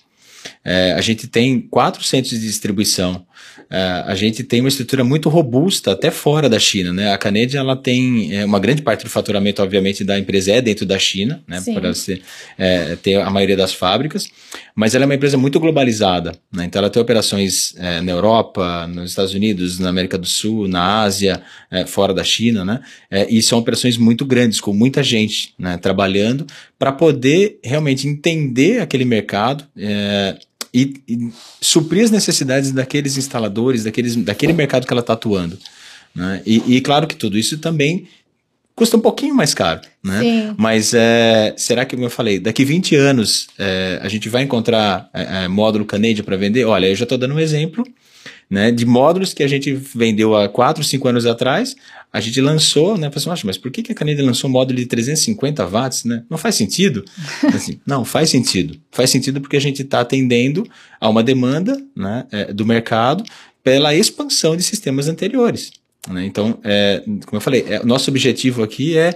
[0.71, 3.25] É, a gente tem quatro centros de distribuição.
[3.71, 6.93] É, a gente tem uma estrutura muito robusta até fora da China.
[6.93, 7.11] Né?
[7.11, 10.85] A Canadian ela tem é, uma grande parte do faturamento, obviamente, da empresa é dentro
[10.85, 11.59] da China, né?
[11.73, 12.21] para ser,
[12.55, 14.27] é, ter a maioria das fábricas,
[14.75, 16.33] mas ela é uma empresa muito globalizada.
[16.53, 16.65] Né?
[16.65, 21.01] Então ela tem operações é, na Europa, nos Estados Unidos, na América do Sul, na
[21.01, 21.41] Ásia,
[21.71, 22.79] é, fora da China, né?
[23.27, 26.45] e são operações muito grandes, com muita gente né, trabalhando
[26.77, 29.63] para poder realmente entender aquele mercado.
[30.73, 35.57] E, e, suprir as necessidades daqueles instaladores, daqueles, daquele mercado que ela está atuando.
[36.13, 36.41] Né?
[36.45, 38.07] E, e, claro que tudo isso também
[38.75, 39.81] custa um pouquinho mais caro.
[40.03, 40.21] Né?
[40.21, 40.55] Sim.
[40.57, 45.09] Mas é, será que, como eu falei, daqui 20 anos é, a gente vai encontrar
[45.13, 46.65] é, é módulo Canadian para vender?
[46.65, 47.85] Olha, eu já estou dando um exemplo
[48.49, 51.75] né, de módulos que a gente vendeu há 4, 5 anos atrás,
[52.11, 54.87] a gente lançou, né, falou assim, mas por que, a Canadian lançou um módulo de
[54.87, 56.23] 350 watts, né?
[56.27, 57.05] Não faz sentido?
[57.53, 58.79] assim, não, faz sentido.
[58.91, 60.67] Faz sentido porque a gente está atendendo
[60.99, 63.23] a uma demanda né, é, do mercado
[63.63, 65.71] pela expansão de sistemas anteriores.
[66.07, 66.25] Né?
[66.25, 69.13] Então, é, como eu falei, é, nosso objetivo aqui é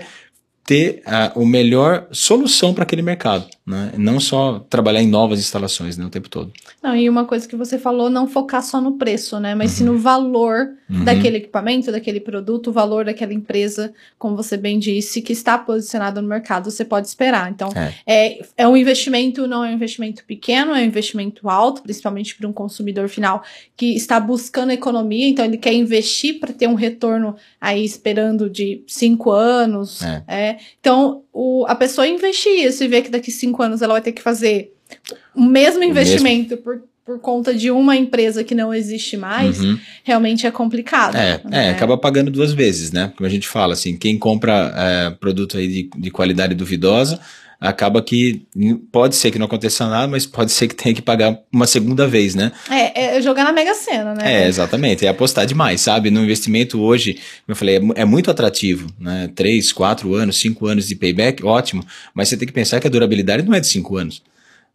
[0.66, 3.91] ter a, a melhor solução para aquele mercado, né?
[3.97, 6.53] Não só trabalhar em novas instalações né, o tempo todo.
[6.82, 9.55] Não, e uma coisa que você falou, não focar só no preço, né?
[9.55, 9.78] Mas uhum.
[9.78, 11.03] sim no valor uhum.
[11.03, 16.22] daquele equipamento, daquele produto, o valor daquela empresa, como você bem disse, que está posicionada
[16.22, 17.51] no mercado, você pode esperar.
[17.51, 21.82] Então, é, é, é um investimento, não é um investimento pequeno, é um investimento alto,
[21.82, 23.43] principalmente para um consumidor final
[23.76, 28.82] que está buscando economia, então ele quer investir para ter um retorno aí esperando de
[28.88, 30.01] cinco anos.
[30.01, 30.24] É.
[30.28, 34.01] é então, o, a pessoa investir isso e ver que daqui cinco anos ela vai
[34.01, 34.74] ter que fazer
[35.36, 36.64] o mesmo investimento mesmo.
[36.64, 39.78] por por conta de uma empresa que não existe mais, uhum.
[40.04, 41.16] realmente é complicado.
[41.16, 41.68] É, né?
[41.68, 43.12] é, acaba pagando duas vezes, né?
[43.18, 47.20] Como a gente fala, assim, quem compra é, produto aí de, de qualidade duvidosa
[47.60, 48.45] acaba que
[48.91, 52.08] pode ser que não aconteça nada, mas pode ser que tenha que pagar uma segunda
[52.08, 52.51] vez, né?
[52.70, 54.43] É, é jogar na Mega Sena, né?
[54.43, 55.06] É, exatamente.
[55.06, 56.12] É apostar demais, sabe?
[56.12, 59.30] No investimento hoje, como eu falei, é, é, muito atrativo, né?
[59.36, 61.86] Três, quatro anos, cinco anos de payback, ótimo.
[62.14, 64.22] Mas você tem que pensar que a durabilidade não é de cinco anos.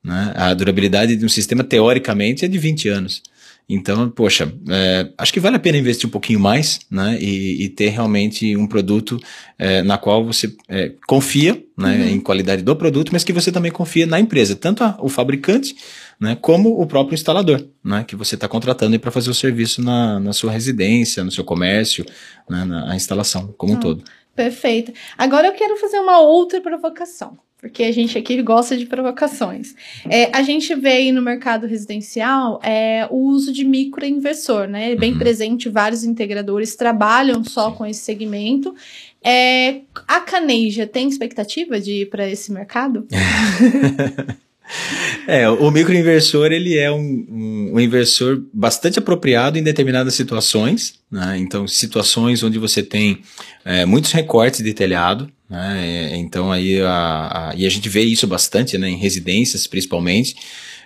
[0.02, 0.32] Né?
[0.36, 3.22] A durabilidade de um sistema, teoricamente, é de 20 anos.
[3.70, 7.18] Então, poxa, é, acho que vale a pena investir um pouquinho mais, né?
[7.20, 9.20] E, e ter realmente um produto
[9.58, 12.08] é, na qual você é, confia né, uhum.
[12.08, 15.76] em qualidade do produto, mas que você também confia na empresa, tanto a, o fabricante,
[16.18, 18.04] né, como o próprio instalador, né?
[18.08, 22.06] Que você está contratando para fazer o serviço na, na sua residência, no seu comércio,
[22.48, 24.02] né, na instalação como um ah, todo.
[24.34, 24.94] Perfeito.
[25.18, 29.74] Agora eu quero fazer uma outra provocação porque a gente aqui gosta de provocações.
[30.08, 34.94] É, a gente vê aí no mercado residencial é, o uso de microinversor, né?
[34.94, 35.18] Bem uhum.
[35.18, 38.74] presente, vários integradores trabalham só com esse segmento.
[39.22, 43.06] É, a Caneja tem expectativa de ir para esse mercado?
[45.26, 51.36] É, o microinversor ele é um, um, um, inversor bastante apropriado em determinadas situações, né?
[51.38, 53.20] então situações onde você tem
[53.62, 56.16] é, muitos recortes de telhado, né?
[56.16, 60.34] então aí a, a, e a gente vê isso bastante né, em residências principalmente,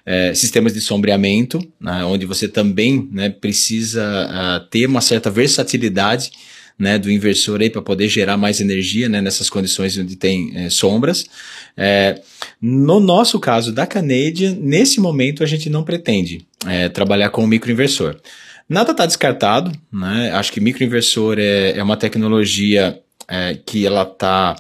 [0.05, 6.33] é, sistemas de sombreamento, né, onde você também né, precisa uh, ter uma certa versatilidade
[6.79, 10.71] né, do inversor aí para poder gerar mais energia né, nessas condições onde tem é,
[10.71, 11.25] sombras.
[11.77, 12.21] É,
[12.61, 17.47] no nosso caso da Canadian, nesse momento a gente não pretende é, trabalhar com o
[17.47, 18.17] microinversor.
[18.69, 20.31] Nada está descartado, né?
[20.33, 22.99] Acho que microinversor é, é uma tecnologia
[23.29, 24.57] é, que ela está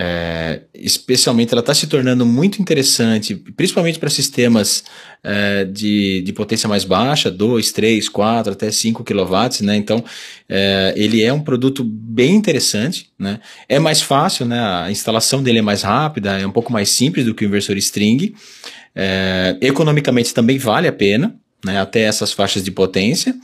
[0.00, 4.84] é, especialmente ela está se tornando muito interessante, principalmente para sistemas
[5.24, 9.74] é, de, de potência mais baixa, 2, 3, 4, até 5 kW, né?
[9.74, 10.04] Então,
[10.48, 13.40] é, ele é um produto bem interessante, né?
[13.68, 14.60] É mais fácil, né?
[14.60, 17.76] A instalação dele é mais rápida, é um pouco mais simples do que o inversor
[17.78, 18.36] string.
[18.94, 21.34] É, economicamente também vale a pena,
[21.64, 21.80] né?
[21.80, 23.34] Até essas faixas de potência.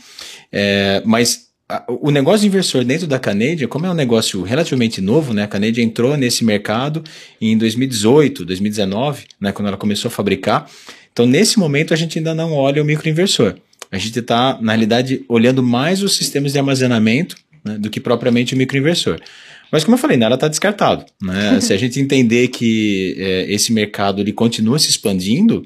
[0.53, 1.03] É,
[1.89, 5.45] o negócio de inversor dentro da Canadian, como é um negócio relativamente novo, né?
[5.45, 7.03] A Canadian entrou nesse mercado
[7.41, 9.51] em 2018, 2019, né?
[9.51, 10.71] Quando ela começou a fabricar.
[11.13, 13.55] Então, nesse momento, a gente ainda não olha o microinversor.
[13.91, 18.53] A gente está, na realidade, olhando mais os sistemas de armazenamento né, do que propriamente
[18.53, 19.21] o microinversor.
[19.71, 21.05] Mas, como eu falei, nada está descartado.
[21.23, 21.61] Né?
[21.63, 25.65] Se a gente entender que é, esse mercado ele continua se expandindo,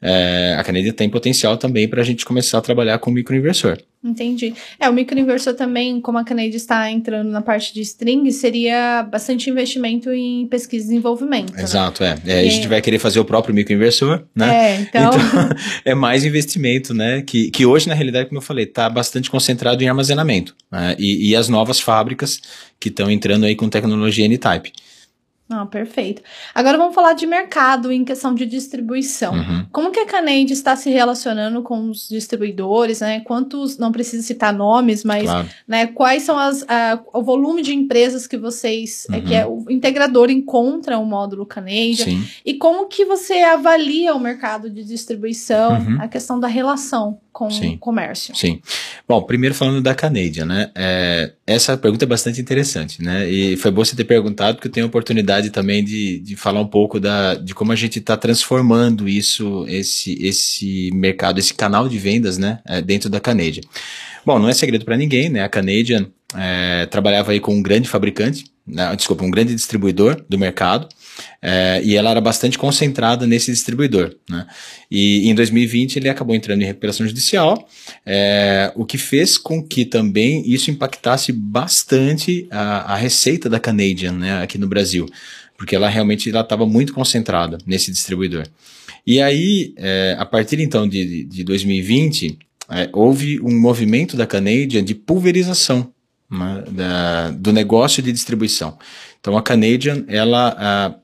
[0.00, 3.78] é, a Canadian tem potencial também para a gente começar a trabalhar com microinversor.
[4.04, 4.54] Entendi.
[4.78, 9.50] É, o microinversor também, como a Canadian está entrando na parte de string, seria bastante
[9.50, 11.52] investimento em pesquisa e desenvolvimento.
[11.52, 11.62] Né?
[11.62, 12.16] Exato, né?
[12.24, 12.32] é.
[12.32, 12.40] é.
[12.40, 14.54] A gente vai querer fazer o próprio microinversor, né?
[14.54, 15.10] É, então...
[15.10, 15.56] então...
[15.84, 17.22] é mais investimento, né?
[17.22, 20.54] Que, que hoje, na realidade, como eu falei, está bastante concentrado em armazenamento.
[20.70, 20.94] Né?
[20.98, 22.40] E, e as novas fábricas
[22.78, 24.72] que estão entrando aí com tecnologia N-Type.
[25.48, 26.22] Ah, perfeito.
[26.52, 29.32] Agora vamos falar de mercado em questão de distribuição.
[29.32, 29.66] Uhum.
[29.70, 33.20] Como que a Canade está se relacionando com os distribuidores, né?
[33.20, 35.48] Quantos, não precisa citar nomes, mas claro.
[35.68, 36.66] né, quais são as,
[37.14, 39.14] o volume de empresas que vocês, uhum.
[39.14, 39.64] é, que é uhum.
[39.68, 45.78] o integrador encontra o módulo Canade e como que você avalia o mercado de distribuição,
[45.78, 45.98] uhum.
[46.00, 47.74] a questão da relação com Sim.
[47.74, 48.34] o comércio.
[48.34, 48.62] Sim.
[49.06, 50.70] Bom, primeiro falando da Canadian, né?
[50.74, 53.28] É, essa pergunta é bastante interessante, né?
[53.28, 56.60] E foi bom você ter perguntado, porque eu tenho a oportunidade também de, de falar
[56.60, 61.88] um pouco da, de como a gente está transformando isso, esse, esse mercado, esse canal
[61.88, 62.60] de vendas, né?
[62.66, 63.62] É, dentro da Canadian.
[64.24, 65.42] Bom, não é segredo para ninguém, né?
[65.42, 68.94] A Canadian é, trabalhava aí com um grande fabricante, né?
[68.96, 70.88] desculpa, um grande distribuidor do mercado.
[71.40, 74.14] É, e ela era bastante concentrada nesse distribuidor.
[74.28, 74.46] Né?
[74.90, 77.68] E em 2020 ele acabou entrando em recuperação judicial,
[78.04, 84.12] é, o que fez com que também isso impactasse bastante a, a receita da Canadian
[84.12, 85.06] né, aqui no Brasil,
[85.56, 88.46] porque ela realmente estava muito concentrada nesse distribuidor.
[89.06, 94.82] E aí, é, a partir então de, de 2020, é, houve um movimento da Canadian
[94.82, 95.92] de pulverização
[96.30, 98.78] né, da, do negócio de distribuição.
[99.20, 100.94] Então a Canadian, ela, ah,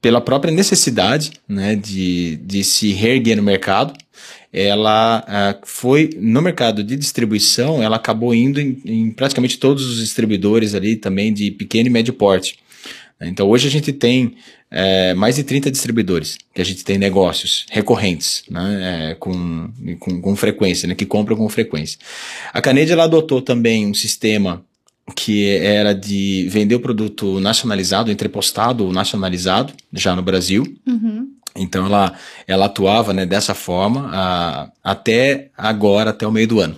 [0.00, 3.94] pela própria necessidade né, de, de se reerguer no mercado,
[4.52, 9.98] ela ah, foi no mercado de distribuição, ela acabou indo em, em, praticamente todos os
[9.98, 12.58] distribuidores ali também de pequeno e médio porte.
[13.20, 14.36] Então hoje a gente tem
[14.70, 20.20] é, mais de 30 distribuidores que a gente tem negócios recorrentes, né, é, com, com,
[20.20, 21.98] com, frequência, né, que compram com frequência.
[22.52, 24.64] A Canede ela adotou também um sistema
[25.14, 30.64] que era de vender o produto nacionalizado, entrepostado ou nacionalizado, já no Brasil.
[30.86, 31.28] Uhum.
[31.56, 32.14] Então ela,
[32.48, 36.76] ela atuava né, dessa forma a, até agora, até o meio do ano.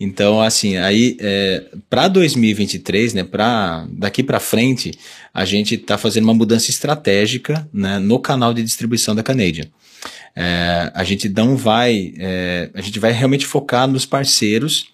[0.00, 4.92] Então, assim, aí é, para 2023, né, para daqui para frente,
[5.34, 9.66] a gente está fazendo uma mudança estratégica né, no canal de distribuição da Canadian.
[10.36, 14.92] É, a gente não vai, é, a gente vai realmente focar nos parceiros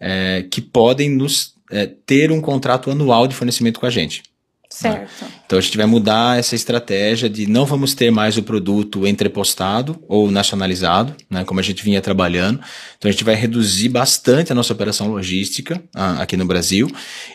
[0.00, 4.22] é, que podem nos é, ter um contrato anual de fornecimento com a gente.
[4.70, 5.24] Certo.
[5.24, 5.30] Né?
[5.46, 10.02] Então a gente vai mudar essa estratégia de não vamos ter mais o produto entrepostado
[10.06, 12.60] ou nacionalizado, né, como a gente vinha trabalhando.
[12.98, 16.90] Então a gente vai reduzir bastante a nossa operação logística a, aqui no Brasil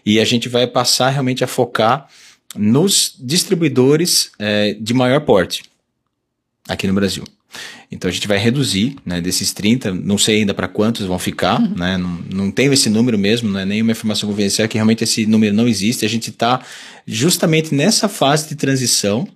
[0.06, 2.08] e a gente vai passar realmente a focar
[2.56, 5.64] nos distribuidores é, de maior porte
[6.70, 7.24] aqui no Brasil.
[7.92, 11.62] Então a gente vai reduzir né, desses 30, não sei ainda para quantos vão ficar,
[11.62, 11.76] uhum.
[11.76, 15.26] né, não, não tenho esse número mesmo, não é nenhuma informação confidencial que realmente esse
[15.26, 16.06] número não existe.
[16.06, 16.62] A gente está
[17.06, 19.28] justamente nessa fase de transição,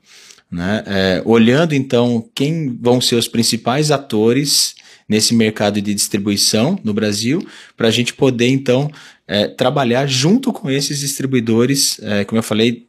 [0.51, 4.75] né, é, olhando então quem vão ser os principais atores
[5.07, 7.45] nesse mercado de distribuição no Brasil,
[7.75, 8.91] para a gente poder então
[9.27, 12.87] é, trabalhar junto com esses distribuidores, é, como eu falei,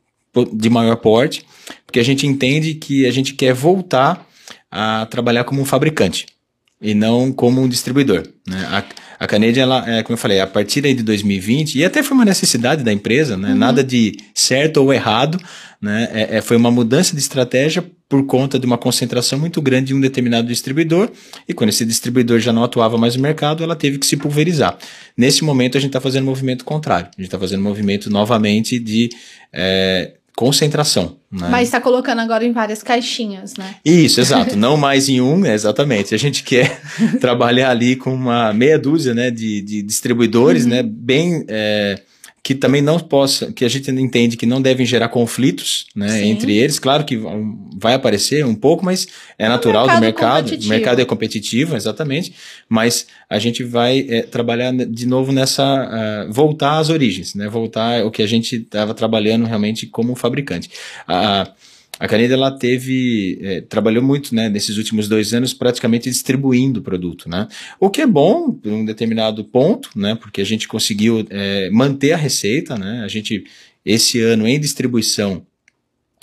[0.53, 1.45] de maior porte,
[1.87, 4.28] porque a gente entende que a gente quer voltar
[4.71, 6.27] a trabalhar como um fabricante
[6.81, 8.23] e não como um distribuidor.
[8.47, 8.67] Né?
[8.71, 8.85] A,
[9.25, 12.15] a Canadian, ela, é, como eu falei, a partir aí de 2020, e até foi
[12.15, 13.51] uma necessidade da empresa, né?
[13.51, 13.57] Uhum.
[13.57, 15.41] nada de certo ou errado,
[15.81, 16.09] né?
[16.13, 19.95] É, é, foi uma mudança de estratégia por conta de uma concentração muito grande de
[19.95, 21.11] um determinado distribuidor,
[21.49, 24.79] e quando esse distribuidor já não atuava mais no mercado, ela teve que se pulverizar.
[25.17, 28.09] Nesse momento, a gente está fazendo um movimento contrário, a gente está fazendo um movimento
[28.09, 29.11] novamente de
[29.53, 31.18] é, concentração.
[31.31, 31.49] Né?
[31.51, 33.77] Mas está colocando agora em várias caixinhas, né?
[33.85, 34.57] Isso, exato.
[34.57, 36.15] Não mais em um, exatamente.
[36.15, 36.81] A gente quer
[37.21, 40.71] trabalhar ali com uma meia dúzia né, de, de distribuidores, uhum.
[40.71, 40.83] né?
[40.83, 41.45] Bem.
[41.49, 42.01] É,
[42.49, 46.57] que também não possa, que a gente entende que não devem gerar conflitos né, entre
[46.57, 46.79] eles.
[46.79, 47.21] Claro que
[47.77, 49.07] vai aparecer um pouco, mas
[49.39, 50.65] é, é natural mercado do mercado.
[50.65, 52.33] O mercado é competitivo, exatamente.
[52.67, 55.63] Mas a gente vai é, trabalhar de novo nessa.
[56.27, 57.51] Uh, voltar às origens, né?
[57.51, 60.71] Voltar o que a gente estava trabalhando realmente como fabricante.
[61.07, 61.53] Uh,
[61.99, 66.83] a Caneda ela teve é, trabalhou muito né, nesses últimos dois anos praticamente distribuindo o
[66.83, 67.49] produto, né?
[67.81, 70.15] O que é bom por um determinado ponto, né?
[70.15, 73.03] Porque a gente conseguiu é, manter a receita, né?
[73.05, 73.45] A gente
[73.85, 75.47] esse ano em distribuição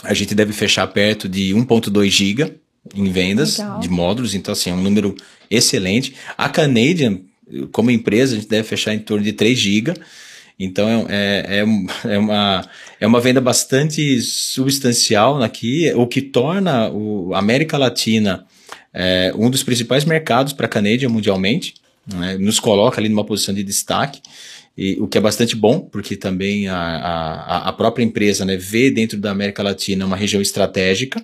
[0.04, 2.56] a gente deve fechar perto de 1.2 giga
[2.94, 3.80] em vendas Legal.
[3.80, 5.16] de módulos, então assim é um número
[5.50, 6.16] excelente.
[6.38, 7.22] A Canadian
[7.72, 9.94] como empresa a gente deve fechar em torno de 3 giga.
[10.60, 11.66] Então é, é,
[12.14, 16.92] é, uma, é uma venda bastante substancial aqui, o que torna
[17.34, 18.46] a América Latina
[18.98, 21.74] é, um dos principais mercados para a Canadian mundialmente,
[22.08, 22.38] né?
[22.38, 24.22] nos coloca ali numa posição de destaque.
[24.78, 28.90] E, o que é bastante bom, porque também a, a, a própria empresa né, vê
[28.90, 31.24] dentro da América Latina uma região estratégica.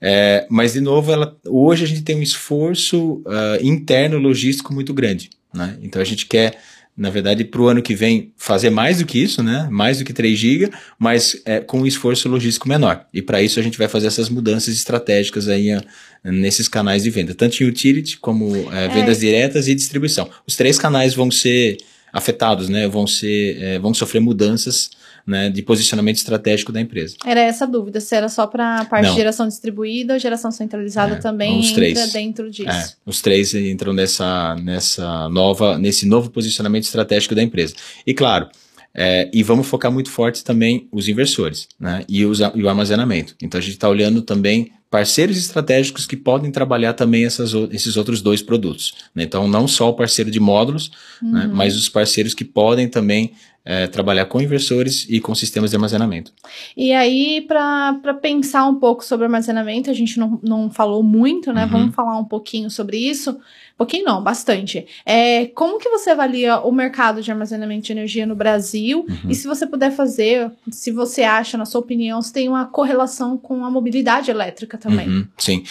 [0.00, 4.92] É, mas, de novo, ela, hoje a gente tem um esforço uh, interno logístico muito
[4.92, 5.30] grande.
[5.52, 5.78] Né?
[5.82, 6.58] Então, a gente quer
[6.96, 9.68] na verdade, para o ano que vem fazer mais do que isso, né?
[9.70, 13.04] Mais do que 3 GB, mas é, com um esforço logístico menor.
[13.12, 15.82] E para isso a gente vai fazer essas mudanças estratégicas aí a,
[16.24, 19.20] nesses canais de venda, tanto em utility como é, vendas é.
[19.20, 20.30] diretas e distribuição.
[20.46, 21.76] Os três canais vão ser
[22.10, 22.88] afetados, né?
[22.88, 24.90] Vão ser, é, vão sofrer mudanças
[25.26, 27.16] né, de posicionamento estratégico da empresa.
[27.24, 29.10] Era essa a dúvida, se era só para a parte Não.
[29.12, 32.12] de geração distribuída ou geração centralizada é, também entra três.
[32.12, 32.70] dentro disso.
[32.70, 37.74] É, os três entram nessa, nessa nova, nesse novo posicionamento estratégico da empresa.
[38.06, 38.48] E claro,
[38.94, 43.34] é, e vamos focar muito forte também os inversores né, e, os, e o armazenamento.
[43.42, 48.22] Então a gente está olhando também parceiros estratégicos que podem trabalhar também essas, esses outros
[48.22, 48.94] dois produtos.
[49.14, 49.24] Né?
[49.24, 51.32] Então, não só o parceiro de módulos, né, uhum.
[51.32, 53.32] né, mas os parceiros que podem também
[53.68, 56.32] é, trabalhar com inversores e com sistemas de armazenamento.
[56.76, 61.64] E aí, para pensar um pouco sobre armazenamento, a gente não, não falou muito, né?
[61.64, 61.70] Uhum.
[61.70, 63.36] Vamos falar um pouquinho sobre isso.
[63.76, 64.86] Pouquinho não, bastante.
[65.04, 69.04] É, como que você avalia o mercado de armazenamento de energia no Brasil?
[69.06, 69.30] Uhum.
[69.30, 73.36] E se você puder fazer, se você acha, na sua opinião, se tem uma correlação
[73.36, 75.08] com a mobilidade elétrica também.
[75.08, 75.64] Uhum, sim.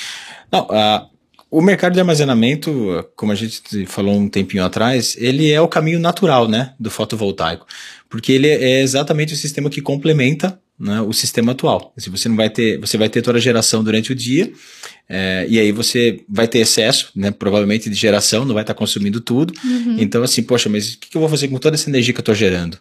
[0.51, 1.14] Não, uh,
[1.49, 5.99] o mercado de armazenamento, como a gente falou um tempinho atrás, ele é o caminho
[5.99, 7.65] natural, né, do fotovoltaico,
[8.09, 11.93] porque ele é exatamente o sistema que complementa né, o sistema atual.
[11.97, 14.51] Se você não vai ter, você vai ter toda a geração durante o dia,
[15.07, 19.21] é, e aí você vai ter excesso, né, provavelmente de geração, não vai estar consumindo
[19.21, 19.53] tudo.
[19.63, 19.95] Uhum.
[19.99, 22.21] Então, assim, poxa, mas o que eu vou fazer com toda essa energia que eu
[22.21, 22.77] estou gerando?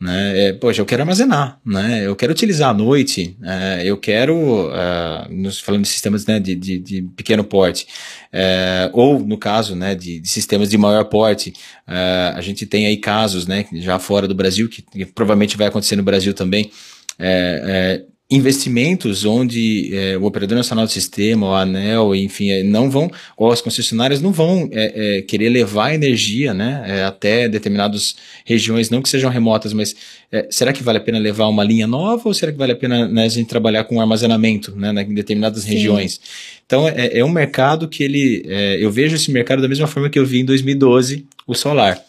[0.00, 0.48] Né?
[0.48, 2.06] É, poxa, eu quero armazenar, né?
[2.06, 6.78] eu quero utilizar à noite, é, eu quero, uh, falando de sistemas né, de, de,
[6.78, 7.86] de pequeno porte,
[8.32, 11.54] é, ou no caso né, de, de, sistemas de maior porte,
[11.88, 15.68] uh, a gente tem aí casos né, já fora do Brasil, que, que provavelmente vai
[15.68, 16.70] acontecer no Brasil também,
[17.18, 22.90] é, é, investimentos onde é, o operador nacional do sistema, o ANEL, enfim, é, não
[22.90, 28.16] vão, ou as concessionárias não vão é, é, querer levar energia né, é, até determinadas
[28.44, 29.94] regiões, não que sejam remotas, mas
[30.32, 32.76] é, será que vale a pena levar uma linha nova ou será que vale a
[32.76, 35.74] pena né, a gente trabalhar com armazenamento né, em determinadas Sim.
[35.74, 36.18] regiões?
[36.64, 38.42] Então é, é, um mercado que ele,
[38.80, 42.02] eu vejo esse mercado da mesma forma que eu vi em 2012 o solar.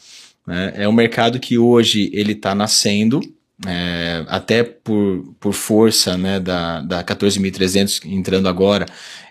[0.47, 0.73] Né?
[0.77, 3.19] É um mercado que hoje ele está nascendo,
[3.65, 8.85] é, até por, por força né, da, da 14.300 entrando agora,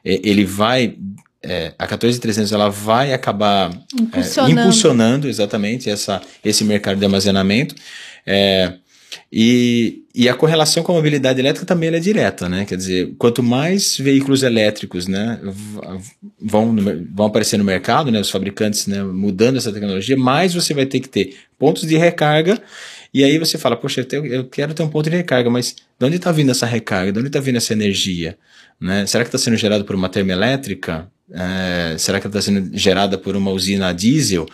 [0.04, 0.96] é, ele vai
[1.42, 4.60] é, a 14.300 ela vai acabar é, impulsionando.
[4.60, 5.28] impulsionando.
[5.28, 7.74] exatamente essa, esse mercado de armazenamento.
[8.26, 8.74] É,
[9.30, 12.64] e, e a correlação com a mobilidade elétrica também é direta, né?
[12.64, 15.38] Quer dizer, quanto mais veículos elétricos né,
[16.40, 16.74] vão,
[17.12, 21.00] vão aparecer no mercado, né, os fabricantes né, mudando essa tecnologia, mais você vai ter
[21.00, 22.60] que ter pontos de recarga
[23.14, 25.76] e aí você fala, poxa, eu, tenho, eu quero ter um ponto de recarga, mas
[25.96, 27.12] de onde está vindo essa recarga?
[27.12, 28.36] De onde está vindo essa energia?
[28.80, 29.06] Né?
[29.06, 31.08] Será que está sendo gerado por uma termoelétrica?
[31.32, 34.46] É, será que está sendo gerada por uma usina a diesel?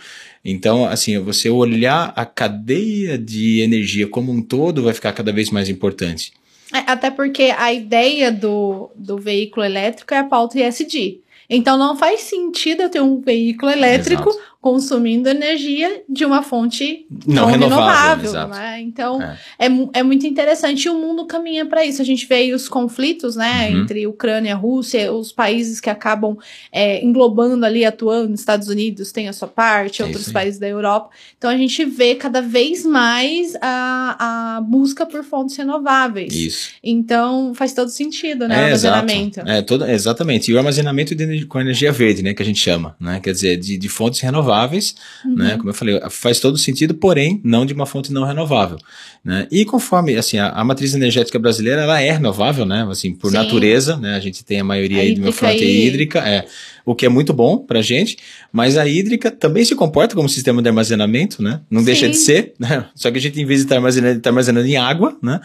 [0.45, 5.49] Então, assim, você olhar a cadeia de energia como um todo vai ficar cada vez
[5.49, 6.31] mais importante.
[6.71, 11.19] É, até porque a ideia do, do veículo elétrico é a pauta ISD.
[11.49, 17.07] Então não faz sentido eu ter um veículo elétrico Exato consumindo energia de uma fonte
[17.25, 18.31] não, não renovável.
[18.31, 18.79] renovável né?
[18.79, 19.37] Então, é.
[19.57, 19.71] é.
[19.93, 20.85] É, muito interessante.
[20.85, 21.99] E o mundo caminha para isso.
[21.99, 23.81] A gente vê os conflitos né, uhum.
[23.81, 26.37] entre Ucrânia e Rússia, os países que acabam
[26.71, 28.35] é, englobando ali, atuando.
[28.35, 31.09] Estados Unidos tem a sua parte, é outros países da Europa.
[31.35, 36.35] Então, a gente vê cada vez mais a, a busca por fontes renováveis.
[36.35, 36.69] Isso.
[36.83, 38.55] Então, faz todo sentido, né?
[38.55, 39.39] É, o armazenamento.
[39.39, 40.51] É, todo, exatamente.
[40.51, 42.35] E o armazenamento de, com energia verde, né?
[42.35, 43.19] Que a gente chama, né?
[43.19, 44.95] Quer dizer, de, de fontes renováveis renováveis,
[45.25, 45.35] uhum.
[45.35, 45.57] né?
[45.57, 48.77] Como eu falei, faz todo sentido, porém, não de uma fonte não renovável.
[49.23, 49.47] Né?
[49.51, 52.87] E conforme, assim, a, a matriz energética brasileira, ela é renovável, né?
[52.89, 53.37] Assim, por Sim.
[53.37, 54.15] natureza, né?
[54.15, 56.45] A gente tem a maioria a aí de uma fonte hídrica, é
[56.83, 58.17] o que é muito bom para a gente,
[58.51, 61.61] mas a hídrica também se comporta como sistema de armazenamento, né?
[61.69, 61.85] Não Sim.
[61.85, 62.85] deixa de ser, né?
[62.95, 65.39] Só que a gente, em vez de estar armazenando, está armazenando em água, né?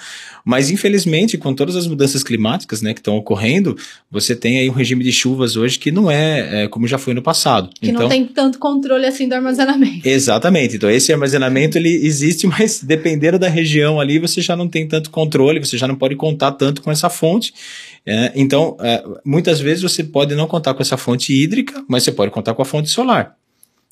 [0.44, 3.76] Mas, infelizmente, com todas as mudanças climáticas né, que estão ocorrendo,
[4.10, 7.12] você tem aí um regime de chuvas hoje que não é, é como já foi
[7.14, 7.68] no passado.
[7.80, 10.06] Que então, não tem tanto controle assim do armazenamento.
[10.08, 10.76] Exatamente.
[10.76, 15.10] Então, esse armazenamento, ele existe, mas dependendo da região ali, você já não tem tanto
[15.10, 17.52] controle, você já não pode contar tanto com essa fonte.
[18.06, 22.12] É, então, é, muitas vezes você pode não contar com essa fonte hídrica, mas você
[22.12, 23.36] pode contar com a fonte solar.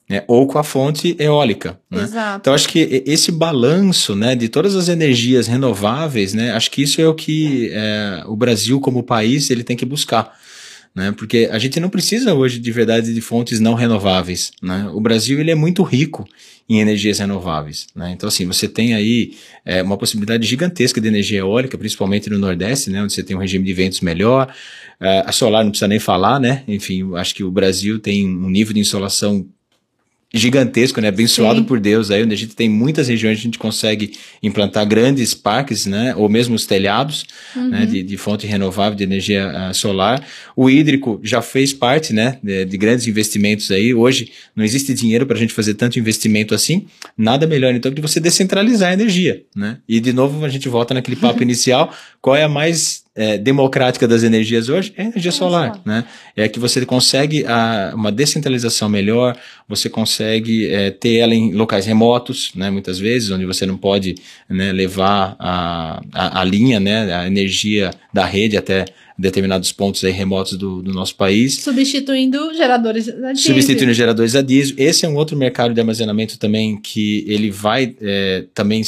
[0.07, 1.81] Né, ou com a fonte eólica.
[1.91, 2.03] Né?
[2.03, 2.41] Exato.
[2.43, 7.01] Então, acho que esse balanço né, de todas as energias renováveis, né, acho que isso
[7.01, 10.39] é o que é, o Brasil, como país, ele tem que buscar.
[10.95, 14.53] Né, porque a gente não precisa hoje de verdade de fontes não renováveis.
[14.63, 14.89] Né?
[14.95, 16.25] O Brasil ele é muito rico
[16.69, 17.89] em energias renováveis.
[17.97, 18.13] Né?
[18.13, 19.35] Então, assim, você tem aí
[19.65, 23.41] é, uma possibilidade gigantesca de energia eólica, principalmente no Nordeste, né, onde você tem um
[23.41, 24.55] regime de ventos melhor.
[25.01, 26.63] É, a solar não precisa nem falar, né?
[26.69, 29.45] Enfim, acho que o Brasil tem um nível de insolação
[30.35, 31.09] gigantesco, né?
[31.09, 31.65] Abençoado Sim.
[31.65, 34.13] por Deus aí, onde a gente tem muitas regiões a gente consegue
[34.43, 36.13] implantar grandes parques, né?
[36.17, 37.25] Ou mesmo os telhados,
[37.55, 37.69] uhum.
[37.69, 37.87] né?
[37.87, 40.27] De, de, fonte renovável de energia uh, solar.
[40.57, 42.39] O hídrico já fez parte, né?
[42.43, 43.95] De, de grandes investimentos aí.
[43.95, 46.87] Hoje não existe dinheiro para a gente fazer tanto investimento assim.
[47.17, 49.79] Nada melhor então que você descentralizar a energia, né?
[49.89, 51.95] E de novo a gente volta naquele papo inicial.
[52.21, 56.05] Qual é a mais é, democrática das energias hoje é a energia solar, né?
[56.37, 59.37] É que você consegue a, uma descentralização melhor,
[59.69, 62.71] você consegue é, ter ela em locais remotos, né?
[62.71, 64.17] Muitas vezes, onde você não pode
[64.49, 67.15] né, levar a, a, a linha, né?
[67.15, 68.85] A energia da rede até
[69.17, 71.61] determinados pontos aí remotos do, do nosso país.
[71.61, 73.55] Substituindo geradores a diesel.
[73.55, 74.75] Substituindo geradores a diesel.
[74.77, 78.83] Esse é um outro mercado de armazenamento também que ele vai é, também,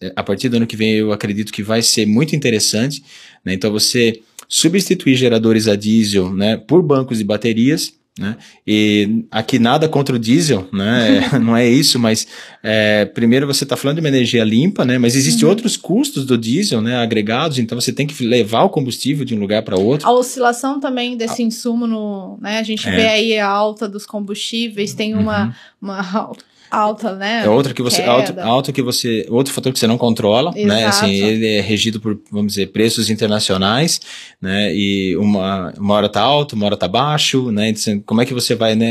[0.00, 3.02] é, a partir do ano que vem, eu acredito que vai ser muito interessante.
[3.44, 3.54] Né?
[3.54, 8.36] Então você substituir geradores a diesel né, por bancos de baterias né?
[8.66, 11.30] E aqui nada contra o diesel, né?
[11.40, 12.26] não é isso, mas
[12.62, 14.98] é, primeiro você está falando de uma energia limpa, né?
[14.98, 15.50] Mas existem uhum.
[15.50, 16.96] outros custos do diesel, né?
[16.96, 20.06] Agregados, então você tem que levar o combustível de um lugar para outro.
[20.06, 22.58] A oscilação também desse insumo no, né?
[22.58, 22.94] A gente é.
[22.94, 25.52] vê aí a alta dos combustíveis, tem uma, uhum.
[25.80, 26.32] uma
[26.70, 27.42] alta, né?
[27.44, 30.66] É outra que você alta, alta que você outro fator que você não controla, Exato.
[30.66, 30.84] né?
[30.86, 34.00] Assim, ele é regido por, vamos dizer, preços internacionais,
[34.40, 34.74] né?
[34.74, 37.70] E uma, uma hora tá alto, uma hora tá baixo, né?
[37.70, 38.88] Então, como é que você vai, né,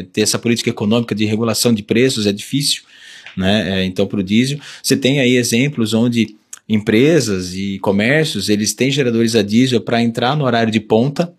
[0.00, 2.82] é, ter essa política econômica de regulação de preços é difícil,
[3.36, 3.80] né?
[3.80, 6.36] É, então para o diesel, você tem aí exemplos onde
[6.68, 11.32] empresas e comércios eles têm geradores a diesel para entrar no horário de ponta,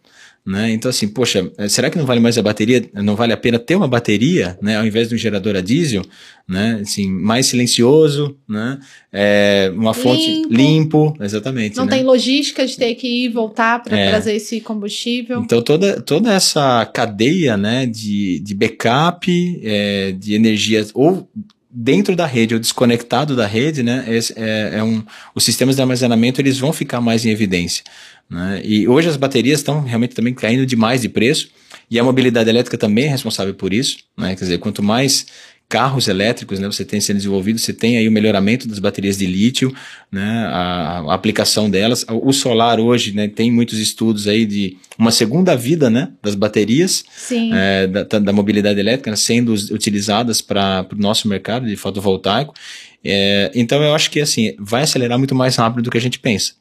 [0.45, 0.71] né?
[0.71, 2.83] Então, assim, poxa, eh, será que não vale mais a bateria?
[2.95, 4.77] Não vale a pena ter uma bateria, né?
[4.77, 6.01] Ao invés de um gerador a diesel,
[6.47, 6.79] né?
[6.81, 8.79] Assim, mais silencioso, né?
[9.13, 11.77] É, uma fonte limpo, limpo exatamente.
[11.77, 11.97] Não né?
[11.97, 14.09] tem logística de ter que ir e voltar para é.
[14.09, 15.41] trazer esse combustível.
[15.41, 17.85] Então, toda, toda essa cadeia, né?
[17.85, 21.29] De, de backup, é, de energia, ou
[21.73, 24.05] dentro da rede ou desconectado da rede, né?
[24.35, 27.83] É, é um, os sistemas de armazenamento eles vão ficar mais em evidência.
[28.31, 28.61] Né?
[28.63, 31.49] E hoje as baterias estão realmente também caindo demais de preço
[31.89, 33.97] e a mobilidade elétrica também é responsável por isso.
[34.17, 34.29] Né?
[34.29, 35.25] Quer dizer, quanto mais
[35.67, 39.25] carros elétricos, né, você tem sendo desenvolvido, você tem aí o melhoramento das baterias de
[39.25, 39.73] lítio,
[40.11, 42.05] né, a, a aplicação delas.
[42.09, 47.05] O solar hoje, né, tem muitos estudos aí de uma segunda vida, né, das baterias,
[47.53, 52.53] é, da, da, mobilidade elétrica, né, sendo utilizadas para o nosso mercado de fotovoltaico.
[53.01, 56.19] É, então eu acho que assim vai acelerar muito mais rápido do que a gente
[56.19, 56.51] pensa.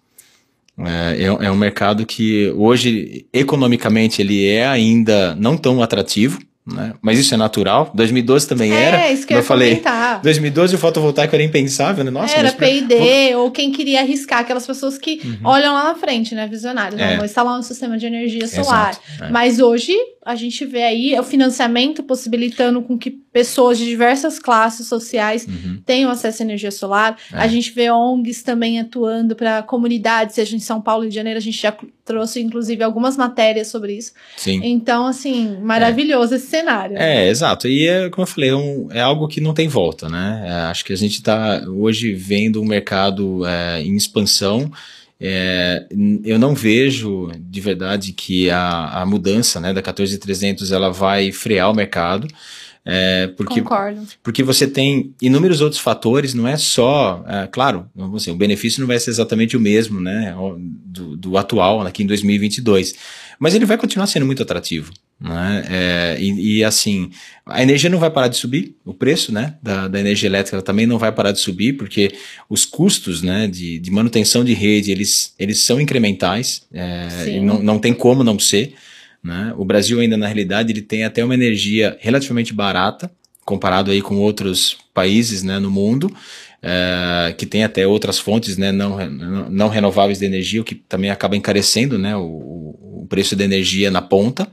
[0.86, 6.94] É, é, é um mercado que hoje, economicamente, ele é ainda não tão atrativo, né?
[7.00, 7.90] Mas isso é natural.
[7.94, 9.00] 2012 também é, era.
[9.00, 9.70] É, isso que eu, eu falei.
[9.70, 10.20] Comentar.
[10.20, 12.10] 2012 o fotovoltaico era impensável, né?
[12.10, 15.38] Nossa, era P&D, ou quem queria arriscar, aquelas pessoas que uhum.
[15.44, 16.46] olham lá na frente, né?
[16.46, 17.00] Visionários.
[17.00, 17.16] É.
[17.16, 18.96] Vão instalar um sistema de energia solar.
[19.20, 19.28] É.
[19.30, 24.86] Mas hoje a gente vê aí o financiamento possibilitando com que pessoas de diversas classes
[24.86, 25.80] sociais uhum.
[25.86, 27.16] tenham acesso à energia solar.
[27.32, 27.38] É.
[27.38, 31.14] A gente vê ONGs também atuando para comunidades, seja em São Paulo e Rio de
[31.16, 34.12] Janeiro, a gente já trouxe inclusive algumas matérias sobre isso.
[34.36, 34.60] Sim.
[34.62, 36.36] Então, assim, maravilhoso é.
[36.36, 36.98] esse cenário.
[36.98, 37.66] É, exato.
[37.66, 40.44] E é, como eu falei, é, um, é algo que não tem volta, né?
[40.44, 44.70] É, acho que a gente está hoje vendo um mercado é, em expansão.
[45.20, 45.86] É,
[46.24, 51.70] eu não vejo de verdade que a, a mudança né, da 14300 ela vai frear
[51.70, 52.26] o mercado.
[52.84, 54.06] É, porque, Concordo.
[54.22, 58.86] Porque você tem inúmeros outros fatores, não é só, é, claro, assim, o benefício não
[58.86, 60.34] vai ser exatamente o mesmo né,
[60.84, 62.94] do, do atual aqui em 2022,
[63.38, 64.92] mas ele vai continuar sendo muito atrativo.
[65.20, 65.64] Né?
[65.68, 67.10] É, e, e, assim,
[67.44, 70.86] a energia não vai parar de subir, o preço né, da, da energia elétrica também
[70.86, 72.12] não vai parar de subir, porque
[72.48, 77.78] os custos né, de, de manutenção de rede, eles, eles são incrementais, é, não, não
[77.78, 78.74] tem como não ser.
[79.22, 79.52] Né?
[79.56, 83.10] O Brasil ainda, na realidade, ele tem até uma energia relativamente barata,
[83.44, 86.14] comparado aí com outros países né, no mundo,
[86.62, 88.98] é, que tem até outras fontes né, não,
[89.50, 92.22] não renováveis de energia, o que também acaba encarecendo né, o,
[93.02, 94.48] o preço da energia na ponta.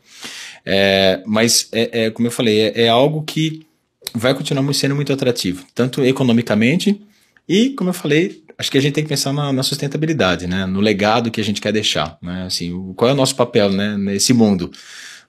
[0.66, 3.66] É, mas, é, é, como eu falei, é, é, algo que
[4.14, 7.00] vai continuar sendo muito atrativo, tanto economicamente
[7.48, 10.66] e, como eu falei, acho que a gente tem que pensar na, na sustentabilidade, né?
[10.66, 12.18] no legado que a gente quer deixar.
[12.22, 12.44] Né?
[12.46, 14.72] Assim, o, qual é o nosso papel né, nesse mundo?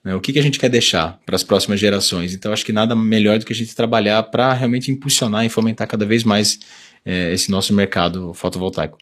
[0.03, 0.15] Né?
[0.15, 2.35] O que, que a gente quer deixar para as próximas gerações?
[2.35, 5.87] Então, acho que nada melhor do que a gente trabalhar para realmente impulsionar e fomentar
[5.87, 6.59] cada vez mais
[7.05, 8.99] é, esse nosso mercado fotovoltaico.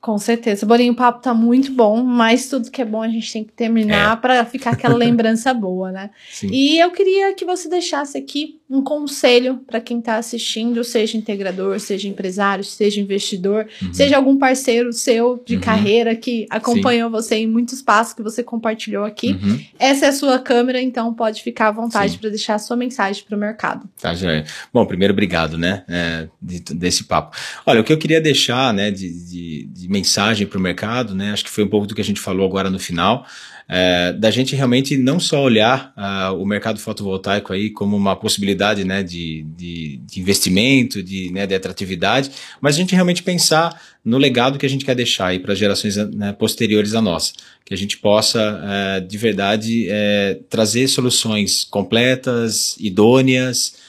[0.00, 0.64] Com certeza.
[0.64, 3.52] Bolinho, o papo tá muito bom, mas tudo que é bom a gente tem que
[3.52, 4.20] terminar é.
[4.20, 6.10] para ficar aquela lembrança boa, né?
[6.30, 6.48] Sim.
[6.52, 11.78] E eu queria que você deixasse aqui um conselho para quem está assistindo, seja integrador,
[11.78, 13.94] seja empresário, seja investidor, uhum.
[13.94, 15.60] seja algum parceiro seu de uhum.
[15.60, 17.12] carreira que acompanhou Sim.
[17.12, 19.32] você em muitos passos que você compartilhou aqui.
[19.32, 19.60] Uhum.
[19.78, 23.24] Essa é a sua câmera, então pode ficar à vontade para deixar a sua mensagem
[23.24, 23.88] para o mercado.
[24.00, 24.44] Tá, joia.
[24.72, 27.36] Bom, primeiro, obrigado, né, é, de, desse papo.
[27.64, 31.32] Olha, o que eu queria deixar, né, de, de, de mensagem para o mercado, né?
[31.32, 33.26] Acho que foi um pouco do que a gente falou agora no final.
[33.68, 38.84] É, da gente realmente não só olhar uh, o mercado fotovoltaico aí como uma possibilidade
[38.84, 42.30] né, de, de, de investimento, de, né, de atratividade,
[42.60, 45.96] mas a gente realmente pensar no legado que a gente quer deixar aí para gerações
[45.96, 47.32] né, posteriores à nossa,
[47.64, 53.84] que a gente possa uh, de verdade uh, trazer soluções completas, idôneas,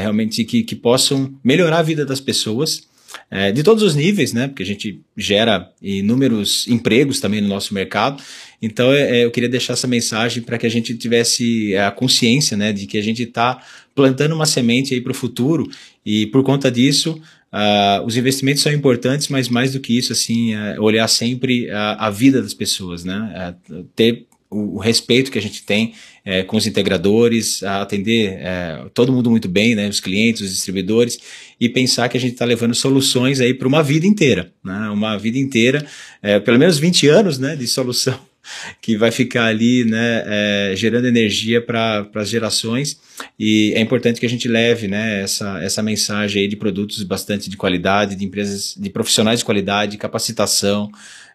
[0.00, 2.87] realmente que, que possam melhorar a vida das pessoas
[3.30, 4.48] é, de todos os níveis, né?
[4.48, 8.22] Porque a gente gera inúmeros empregos também no nosso mercado.
[8.60, 12.56] Então, é, é eu queria deixar essa mensagem para que a gente tivesse a consciência,
[12.56, 13.62] né, de que a gente está
[13.94, 15.68] plantando uma semente aí para o futuro
[16.04, 20.54] e por conta disso Uh, os investimentos são importantes, mas mais do que isso, assim,
[20.54, 23.54] uh, olhar sempre a, a, vida das pessoas, né?
[23.70, 25.94] Uh, ter o, o, respeito que a gente tem
[26.24, 31.18] é, com os integradores, atender é, todo mundo muito bem, né, os clientes, os distribuidores,
[31.60, 35.16] e pensar que a gente está levando soluções aí para uma vida inteira, né, uma
[35.16, 35.86] vida inteira,
[36.22, 38.18] é, pelo menos 20 anos né, de solução
[38.80, 42.98] que vai ficar ali né, é, gerando energia para as gerações.
[43.38, 47.50] E é importante que a gente leve né, essa, essa mensagem aí de produtos bastante
[47.50, 50.90] de qualidade, de empresas, de profissionais de qualidade, capacitação,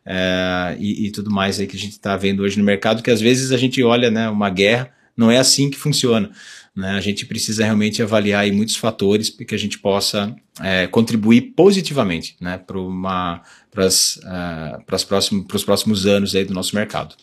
[0.06, 3.12] é, e, e, tudo mais aí que a gente está vendo hoje no mercado, que
[3.12, 6.30] às vezes a gente olha né, uma guerra, não é assim que funciona.
[6.76, 6.90] Né?
[6.92, 12.36] A gente precisa realmente avaliar muitos fatores para que a gente possa é, contribuir positivamente
[12.42, 13.42] né, para uh,
[14.92, 17.16] os próximos, próximos anos aí do nosso mercado.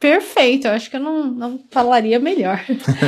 [0.00, 2.64] Perfeito, eu acho que eu não, não falaria melhor.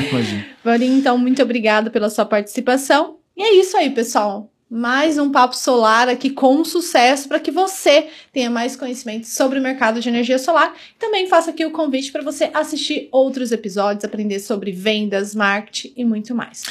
[0.65, 3.19] Varinho, então, muito obrigada pela sua participação.
[3.37, 8.07] E é isso aí, pessoal mais um papo solar aqui com sucesso para que você
[8.33, 10.75] tenha mais conhecimento sobre o mercado de energia solar.
[10.99, 16.05] Também faço aqui o convite para você assistir outros episódios, aprender sobre vendas, marketing e
[16.05, 16.65] muito mais.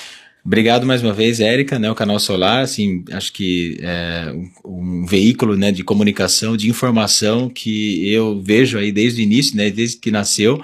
[0.45, 4.31] Obrigado mais uma vez, Érica, né, o Canal Solar, assim, acho que é
[4.63, 9.57] um, um, veículo, né, de comunicação, de informação que eu vejo aí desde o início,
[9.57, 10.61] né, desde que nasceu,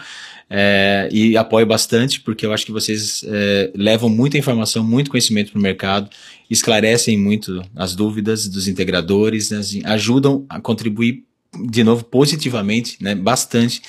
[0.47, 5.51] é, e apoio bastante, porque eu acho que vocês é, levam muita informação, muito conhecimento
[5.51, 6.09] para o mercado,
[6.51, 11.23] esclarecem muito as dúvidas dos integradores, né, assim, ajudam a contribuir,
[11.69, 13.81] de novo, positivamente, né, bastante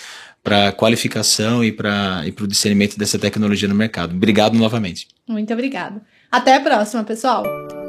[0.43, 4.15] para a qualificação e para o discernimento dessa tecnologia no mercado.
[4.15, 5.09] Obrigado novamente.
[5.29, 6.01] Muito obrigado.
[6.31, 7.82] Até a próxima, pessoal!